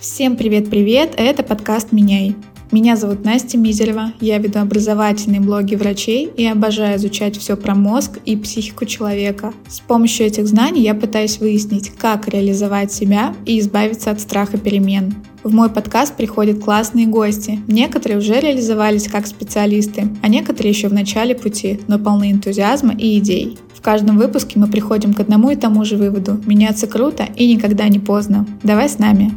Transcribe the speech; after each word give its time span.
Всем 0.00 0.36
привет-привет, 0.36 1.14
это 1.16 1.42
подкаст 1.42 1.90
«Меняй». 1.90 2.36
Меня 2.70 2.94
зовут 2.94 3.24
Настя 3.24 3.58
Мизерева, 3.58 4.12
я 4.20 4.38
веду 4.38 4.60
образовательные 4.60 5.40
блоги 5.40 5.74
врачей 5.74 6.30
и 6.36 6.46
обожаю 6.46 6.98
изучать 6.98 7.36
все 7.36 7.56
про 7.56 7.74
мозг 7.74 8.20
и 8.24 8.36
психику 8.36 8.84
человека. 8.84 9.52
С 9.66 9.80
помощью 9.80 10.26
этих 10.26 10.46
знаний 10.46 10.82
я 10.82 10.94
пытаюсь 10.94 11.40
выяснить, 11.40 11.90
как 11.90 12.28
реализовать 12.28 12.92
себя 12.92 13.34
и 13.44 13.58
избавиться 13.58 14.12
от 14.12 14.20
страха 14.20 14.56
перемен. 14.56 15.16
В 15.42 15.52
мой 15.52 15.68
подкаст 15.68 16.14
приходят 16.14 16.62
классные 16.62 17.06
гости. 17.06 17.58
Некоторые 17.66 18.18
уже 18.18 18.38
реализовались 18.38 19.08
как 19.08 19.26
специалисты, 19.26 20.08
а 20.22 20.28
некоторые 20.28 20.70
еще 20.70 20.86
в 20.86 20.92
начале 20.92 21.34
пути, 21.34 21.80
но 21.88 21.98
полны 21.98 22.30
энтузиазма 22.30 22.94
и 22.94 23.18
идей. 23.18 23.58
В 23.74 23.80
каждом 23.80 24.16
выпуске 24.16 24.60
мы 24.60 24.68
приходим 24.68 25.12
к 25.12 25.18
одному 25.18 25.50
и 25.50 25.56
тому 25.56 25.84
же 25.84 25.96
выводу. 25.96 26.40
Меняться 26.46 26.86
круто 26.86 27.26
и 27.34 27.52
никогда 27.52 27.88
не 27.88 27.98
поздно. 27.98 28.46
Давай 28.62 28.88
с 28.88 29.00
нами. 29.00 29.32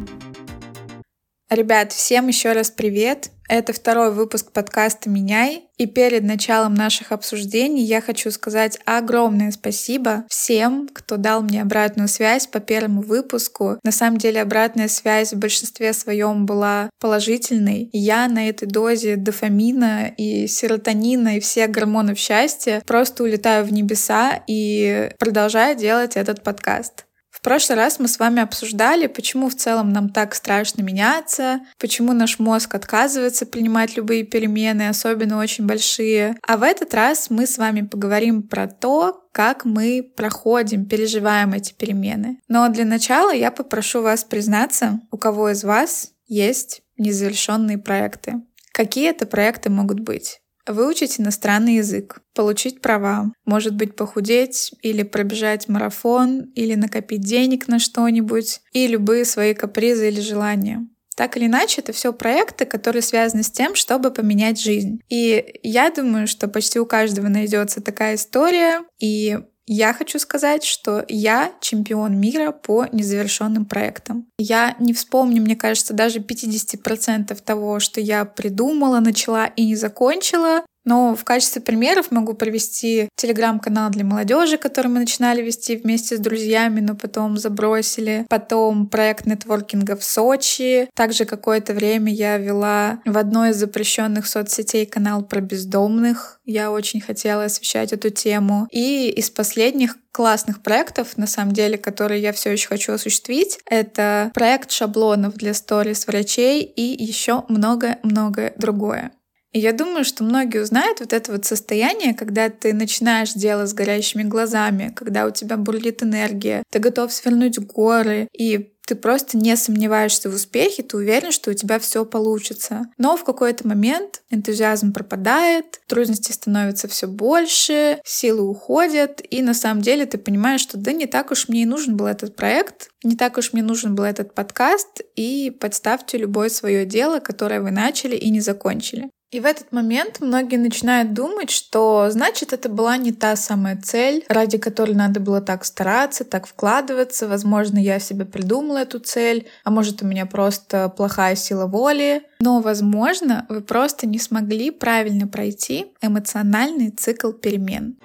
Ребят, 1.52 1.92
всем 1.92 2.28
еще 2.28 2.52
раз 2.52 2.70
привет. 2.70 3.28
Это 3.46 3.74
второй 3.74 4.10
выпуск 4.10 4.52
подкаста 4.52 5.10
«Меняй». 5.10 5.64
И 5.76 5.84
перед 5.84 6.22
началом 6.22 6.72
наших 6.72 7.12
обсуждений 7.12 7.82
я 7.82 8.00
хочу 8.00 8.30
сказать 8.30 8.78
огромное 8.86 9.50
спасибо 9.50 10.24
всем, 10.30 10.88
кто 10.90 11.18
дал 11.18 11.42
мне 11.42 11.60
обратную 11.60 12.08
связь 12.08 12.46
по 12.46 12.58
первому 12.58 13.02
выпуску. 13.02 13.78
На 13.84 13.92
самом 13.92 14.16
деле 14.16 14.40
обратная 14.40 14.88
связь 14.88 15.34
в 15.34 15.38
большинстве 15.38 15.92
своем 15.92 16.46
была 16.46 16.88
положительной. 16.98 17.90
Я 17.92 18.28
на 18.28 18.48
этой 18.48 18.66
дозе 18.66 19.16
дофамина 19.16 20.06
и 20.16 20.46
серотонина 20.46 21.36
и 21.36 21.40
всех 21.40 21.70
гормонов 21.70 22.16
счастья 22.16 22.82
просто 22.86 23.24
улетаю 23.24 23.66
в 23.66 23.72
небеса 23.74 24.42
и 24.46 25.10
продолжаю 25.18 25.76
делать 25.76 26.16
этот 26.16 26.42
подкаст. 26.42 27.04
Прошлый 27.42 27.76
раз 27.76 27.98
мы 27.98 28.06
с 28.06 28.20
вами 28.20 28.40
обсуждали, 28.40 29.08
почему 29.08 29.48
в 29.48 29.56
целом 29.56 29.92
нам 29.92 30.10
так 30.10 30.32
страшно 30.36 30.82
меняться, 30.82 31.60
почему 31.78 32.12
наш 32.12 32.38
мозг 32.38 32.72
отказывается 32.76 33.46
принимать 33.46 33.96
любые 33.96 34.22
перемены, 34.22 34.88
особенно 34.88 35.40
очень 35.40 35.66
большие. 35.66 36.36
А 36.46 36.56
в 36.56 36.62
этот 36.62 36.94
раз 36.94 37.30
мы 37.30 37.48
с 37.48 37.58
вами 37.58 37.82
поговорим 37.82 38.44
про 38.44 38.68
то, 38.68 39.26
как 39.32 39.64
мы 39.64 40.08
проходим, 40.16 40.86
переживаем 40.86 41.52
эти 41.52 41.72
перемены. 41.72 42.38
Но 42.46 42.68
для 42.68 42.84
начала 42.84 43.32
я 43.32 43.50
попрошу 43.50 44.02
вас 44.02 44.22
признаться, 44.22 45.00
у 45.10 45.18
кого 45.18 45.50
из 45.50 45.64
вас 45.64 46.12
есть 46.28 46.82
незавершенные 46.96 47.78
проекты. 47.78 48.34
Какие 48.72 49.10
это 49.10 49.26
проекты 49.26 49.68
могут 49.68 49.98
быть? 49.98 50.41
Выучить 50.66 51.18
иностранный 51.18 51.76
язык, 51.76 52.20
получить 52.34 52.80
права, 52.80 53.32
может 53.44 53.74
быть 53.74 53.96
похудеть 53.96 54.72
или 54.82 55.02
пробежать 55.02 55.68
марафон, 55.68 56.52
или 56.54 56.74
накопить 56.74 57.22
денег 57.22 57.66
на 57.66 57.78
что-нибудь, 57.80 58.60
и 58.72 58.86
любые 58.86 59.24
свои 59.24 59.54
капризы 59.54 60.08
или 60.08 60.20
желания. 60.20 60.86
Так 61.16 61.36
или 61.36 61.46
иначе, 61.46 61.80
это 61.80 61.92
все 61.92 62.12
проекты, 62.12 62.64
которые 62.64 63.02
связаны 63.02 63.42
с 63.42 63.50
тем, 63.50 63.74
чтобы 63.74 64.10
поменять 64.10 64.60
жизнь. 64.60 65.00
И 65.08 65.58
я 65.62 65.90
думаю, 65.90 66.26
что 66.26 66.48
почти 66.48 66.80
у 66.80 66.86
каждого 66.86 67.28
найдется 67.28 67.82
такая 67.82 68.14
история, 68.14 68.82
и 68.98 69.38
я 69.72 69.94
хочу 69.94 70.18
сказать, 70.18 70.64
что 70.64 71.04
я 71.08 71.52
чемпион 71.60 72.18
мира 72.18 72.52
по 72.52 72.86
незавершенным 72.92 73.64
проектам. 73.64 74.26
Я 74.38 74.76
не 74.78 74.92
вспомню, 74.92 75.42
мне 75.42 75.56
кажется, 75.56 75.94
даже 75.94 76.18
50% 76.18 77.34
того, 77.42 77.80
что 77.80 78.00
я 78.00 78.24
придумала, 78.24 79.00
начала 79.00 79.46
и 79.46 79.66
не 79.66 79.76
закончила, 79.76 80.62
но 80.84 81.14
в 81.14 81.24
качестве 81.24 81.62
примеров 81.62 82.10
могу 82.10 82.34
привести 82.34 83.08
телеграм-канал 83.16 83.90
для 83.90 84.04
молодежи, 84.04 84.58
который 84.58 84.88
мы 84.88 85.00
начинали 85.00 85.42
вести 85.42 85.76
вместе 85.76 86.16
с 86.16 86.20
друзьями, 86.20 86.80
но 86.80 86.94
потом 86.94 87.36
забросили. 87.36 88.26
Потом 88.28 88.88
проект 88.88 89.26
нетворкинга 89.26 89.96
в 89.96 90.04
Сочи. 90.04 90.88
Также 90.94 91.24
какое-то 91.24 91.72
время 91.72 92.12
я 92.12 92.36
вела 92.38 93.00
в 93.04 93.16
одной 93.16 93.50
из 93.50 93.56
запрещенных 93.56 94.26
соцсетей 94.26 94.86
канал 94.86 95.22
про 95.24 95.40
бездомных. 95.40 96.40
Я 96.44 96.70
очень 96.70 97.00
хотела 97.00 97.44
освещать 97.44 97.92
эту 97.92 98.10
тему. 98.10 98.66
И 98.70 99.08
из 99.10 99.30
последних 99.30 99.96
классных 100.12 100.62
проектов, 100.62 101.16
на 101.16 101.26
самом 101.26 101.52
деле, 101.52 101.78
которые 101.78 102.20
я 102.20 102.32
все 102.32 102.50
еще 102.50 102.68
хочу 102.68 102.92
осуществить. 102.92 103.58
Это 103.66 104.30
проект 104.34 104.70
шаблонов 104.70 105.34
для 105.34 105.54
сторис 105.54 106.06
врачей 106.06 106.62
и 106.62 106.82
еще 107.02 107.44
много-многое 107.48 108.52
другое. 108.56 109.12
И 109.52 109.58
я 109.58 109.72
думаю, 109.72 110.04
что 110.04 110.24
многие 110.24 110.62
узнают 110.62 111.00
вот 111.00 111.12
это 111.12 111.32
вот 111.32 111.44
состояние, 111.44 112.14
когда 112.14 112.48
ты 112.48 112.72
начинаешь 112.72 113.34
дело 113.34 113.66
с 113.66 113.74
горящими 113.74 114.22
глазами, 114.22 114.92
когда 114.96 115.26
у 115.26 115.30
тебя 115.30 115.56
бурлит 115.56 116.02
энергия, 116.02 116.62
ты 116.70 116.78
готов 116.78 117.12
свернуть 117.12 117.58
горы, 117.58 118.28
и 118.32 118.72
ты 118.86 118.96
просто 118.96 119.36
не 119.36 119.56
сомневаешься 119.56 120.28
в 120.28 120.34
успехе, 120.34 120.82
ты 120.82 120.96
уверен, 120.96 121.30
что 121.30 121.50
у 121.50 121.54
тебя 121.54 121.78
все 121.78 122.04
получится. 122.04 122.86
Но 122.98 123.16
в 123.16 123.24
какой-то 123.24 123.68
момент 123.68 124.22
энтузиазм 124.30 124.92
пропадает, 124.92 125.80
трудностей 125.86 126.32
становится 126.32 126.88
все 126.88 127.06
больше, 127.06 128.00
силы 128.04 128.42
уходят, 128.42 129.22
и 129.30 129.42
на 129.42 129.54
самом 129.54 129.82
деле 129.82 130.06
ты 130.06 130.18
понимаешь, 130.18 130.62
что 130.62 130.78
да 130.78 130.92
не 130.92 131.06
так 131.06 131.30
уж 131.30 131.48
мне 131.48 131.62
и 131.62 131.66
нужен 131.66 131.96
был 131.96 132.06
этот 132.06 132.34
проект, 132.36 132.90
не 133.04 133.16
так 133.16 133.38
уж 133.38 133.52
мне 133.52 133.62
нужен 133.62 133.94
был 133.94 134.04
этот 134.04 134.34
подкаст, 134.34 135.02
и 135.14 135.50
подставьте 135.50 136.18
любое 136.18 136.48
свое 136.48 136.84
дело, 136.84 137.20
которое 137.20 137.60
вы 137.60 137.70
начали 137.70 138.16
и 138.16 138.30
не 138.30 138.40
закончили. 138.40 139.10
И 139.32 139.40
в 139.40 139.46
этот 139.46 139.72
момент 139.72 140.20
многие 140.20 140.56
начинают 140.56 141.14
думать, 141.14 141.50
что 141.50 142.08
значит 142.10 142.52
это 142.52 142.68
была 142.68 142.98
не 142.98 143.12
та 143.12 143.34
самая 143.34 143.80
цель, 143.80 144.26
ради 144.28 144.58
которой 144.58 144.94
надо 144.94 145.20
было 145.20 145.40
так 145.40 145.64
стараться, 145.64 146.24
так 146.24 146.46
вкладываться. 146.46 147.26
Возможно, 147.26 147.78
я 147.78 147.98
себе 147.98 148.26
придумала 148.26 148.78
эту 148.78 148.98
цель, 148.98 149.48
а 149.64 149.70
может 149.70 150.02
у 150.02 150.06
меня 150.06 150.26
просто 150.26 150.90
плохая 150.90 151.34
сила 151.34 151.66
воли. 151.66 152.24
Но, 152.40 152.60
возможно, 152.60 153.46
вы 153.48 153.62
просто 153.62 154.06
не 154.06 154.18
смогли 154.18 154.70
правильно 154.70 155.26
пройти 155.26 155.86
эмоциональный 156.02 156.90
цикл 156.90 157.32
перемен. 157.32 157.96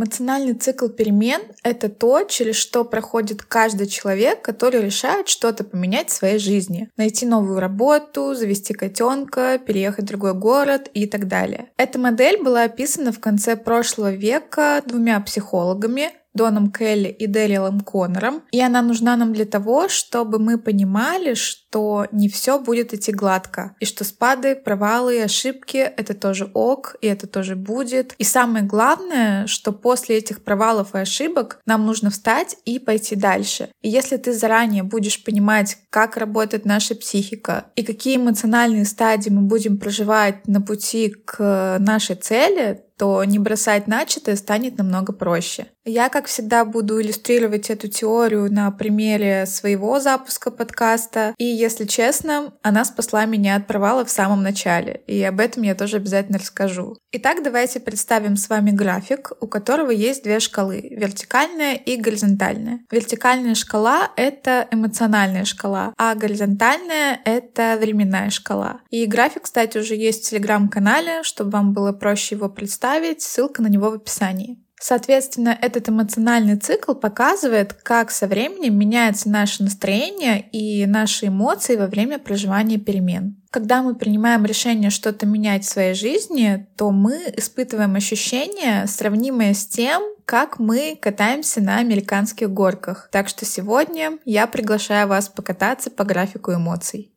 Эмоциональный 0.00 0.54
цикл 0.54 0.88
перемен— 0.88 1.42
это 1.62 1.90
то, 1.90 2.22
через 2.22 2.56
что 2.56 2.86
проходит 2.86 3.42
каждый 3.42 3.86
человек, 3.86 4.40
который 4.40 4.80
решает 4.80 5.28
что-то 5.28 5.62
поменять 5.62 6.08
в 6.08 6.14
своей 6.14 6.38
жизни. 6.38 6.88
Найти 6.96 7.26
новую 7.26 7.60
работу, 7.60 8.34
завести 8.34 8.72
котенка, 8.72 9.58
переехать 9.58 10.06
в 10.06 10.08
другой 10.08 10.32
город 10.32 10.88
и 10.94 11.06
так 11.06 11.28
далее. 11.28 11.66
Эта 11.76 11.98
модель 11.98 12.42
была 12.42 12.62
описана 12.62 13.12
в 13.12 13.20
конце 13.20 13.56
прошлого 13.56 14.10
века 14.10 14.82
двумя 14.86 15.20
психологами 15.20 16.12
Доном 16.34 16.70
Келли 16.70 17.08
и 17.08 17.26
Дэрилом 17.26 17.80
Коннором. 17.80 18.42
И 18.52 18.60
она 18.60 18.82
нужна 18.82 19.16
нам 19.16 19.32
для 19.32 19.44
того, 19.44 19.88
чтобы 19.88 20.38
мы 20.38 20.58
понимали, 20.58 21.34
что 21.34 22.06
не 22.12 22.28
все 22.28 22.58
будет 22.58 22.94
идти 22.94 23.12
гладко. 23.12 23.74
И 23.80 23.84
что 23.84 24.04
спады, 24.04 24.54
провалы 24.54 25.16
и 25.16 25.20
ошибки— 25.20 25.76
это 25.96 26.14
тоже 26.14 26.50
ок, 26.54 26.96
и 27.00 27.06
это 27.06 27.26
тоже 27.26 27.56
будет. 27.56 28.14
И 28.18 28.24
самое 28.24 28.64
главное, 28.64 29.46
что 29.46 29.72
после 29.72 30.18
этих 30.18 30.44
провалов 30.44 30.94
и 30.94 30.98
ошибок 30.98 31.60
нам 31.66 31.86
нужно 31.86 32.10
встать 32.10 32.56
и 32.64 32.78
пойти 32.78 33.16
дальше. 33.16 33.70
И 33.82 33.88
если 33.88 34.16
ты 34.16 34.32
заранее 34.32 34.82
будешь 34.82 35.22
понимать, 35.24 35.78
как 35.90 36.16
работает 36.16 36.64
наша 36.64 36.94
психика 36.94 37.66
и 37.74 37.82
какие 37.82 38.16
эмоциональные 38.16 38.84
стадии 38.84 39.30
мы 39.30 39.42
будем 39.42 39.78
проживать 39.78 40.46
на 40.46 40.60
пути 40.60 41.10
к 41.10 41.78
нашей 41.80 42.16
цели, 42.16 42.84
то 43.00 43.24
не 43.24 43.38
бросать 43.38 43.86
начатое 43.86 44.36
станет 44.36 44.76
намного 44.76 45.14
проще. 45.14 45.68
Я, 45.86 46.10
как 46.10 46.26
всегда, 46.26 46.66
буду 46.66 47.00
иллюстрировать 47.00 47.70
эту 47.70 47.88
теорию 47.88 48.52
на 48.52 48.70
примере 48.70 49.46
своего 49.46 49.98
запуска 50.00 50.50
подкаста. 50.50 51.34
И, 51.38 51.44
если 51.46 51.86
честно, 51.86 52.52
она 52.60 52.84
спасла 52.84 53.24
меня 53.24 53.56
от 53.56 53.66
провала 53.66 54.04
в 54.04 54.10
самом 54.10 54.42
начале. 54.42 55.00
И 55.06 55.22
об 55.22 55.40
этом 55.40 55.62
я 55.62 55.74
тоже 55.74 55.96
обязательно 55.96 56.38
расскажу. 56.38 56.98
Итак, 57.10 57.42
давайте 57.42 57.80
представим 57.80 58.36
с 58.36 58.50
вами 58.50 58.70
график, 58.70 59.32
у 59.40 59.46
которого 59.46 59.90
есть 59.90 60.22
две 60.22 60.38
шкалы— 60.38 60.86
вертикальная 60.90 61.76
и 61.76 61.96
горизонтальная. 61.96 62.80
Вертикальная 62.90 63.54
шкала— 63.54 64.10
это 64.16 64.68
эмоциональная 64.70 65.46
шкала, 65.46 65.94
а 65.96 66.14
горизонтальная— 66.14 67.18
это 67.24 67.78
временная 67.80 68.28
шкала. 68.28 68.82
И 68.90 69.06
график, 69.06 69.44
кстати, 69.44 69.78
уже 69.78 69.96
есть 69.96 70.26
в 70.26 70.28
телеграм-канале, 70.28 71.22
чтобы 71.22 71.52
вам 71.52 71.72
было 71.72 71.92
проще 71.92 72.34
его 72.34 72.50
представить 72.50 72.89
оставить, 72.90 73.22
ссылка 73.22 73.62
на 73.62 73.68
него 73.68 73.90
в 73.90 73.94
описании. 73.94 74.58
Соответственно, 74.82 75.56
этот 75.60 75.90
эмоциональный 75.90 76.56
цикл 76.56 76.94
показывает, 76.94 77.74
как 77.74 78.10
со 78.10 78.26
временем 78.26 78.78
меняется 78.78 79.28
наше 79.28 79.62
настроение 79.62 80.40
и 80.52 80.86
наши 80.86 81.26
эмоции 81.26 81.76
во 81.76 81.86
время 81.86 82.18
проживания 82.18 82.78
перемен. 82.78 83.36
Когда 83.50 83.82
мы 83.82 83.94
принимаем 83.94 84.46
решение 84.46 84.88
что-то 84.88 85.26
менять 85.26 85.64
в 85.64 85.68
своей 85.68 85.92
жизни, 85.92 86.66
то 86.78 86.90
мы 86.92 87.32
испытываем 87.36 87.94
ощущения, 87.94 88.86
сравнимые 88.86 89.54
с 89.54 89.66
тем, 89.66 90.02
как 90.24 90.58
мы 90.58 90.96
катаемся 91.00 91.60
на 91.60 91.76
американских 91.76 92.50
горках. 92.50 93.10
Так 93.12 93.28
что 93.28 93.44
сегодня 93.44 94.18
я 94.24 94.46
приглашаю 94.46 95.08
вас 95.08 95.28
покататься 95.28 95.90
по 95.90 96.04
графику 96.04 96.54
эмоций. 96.54 97.12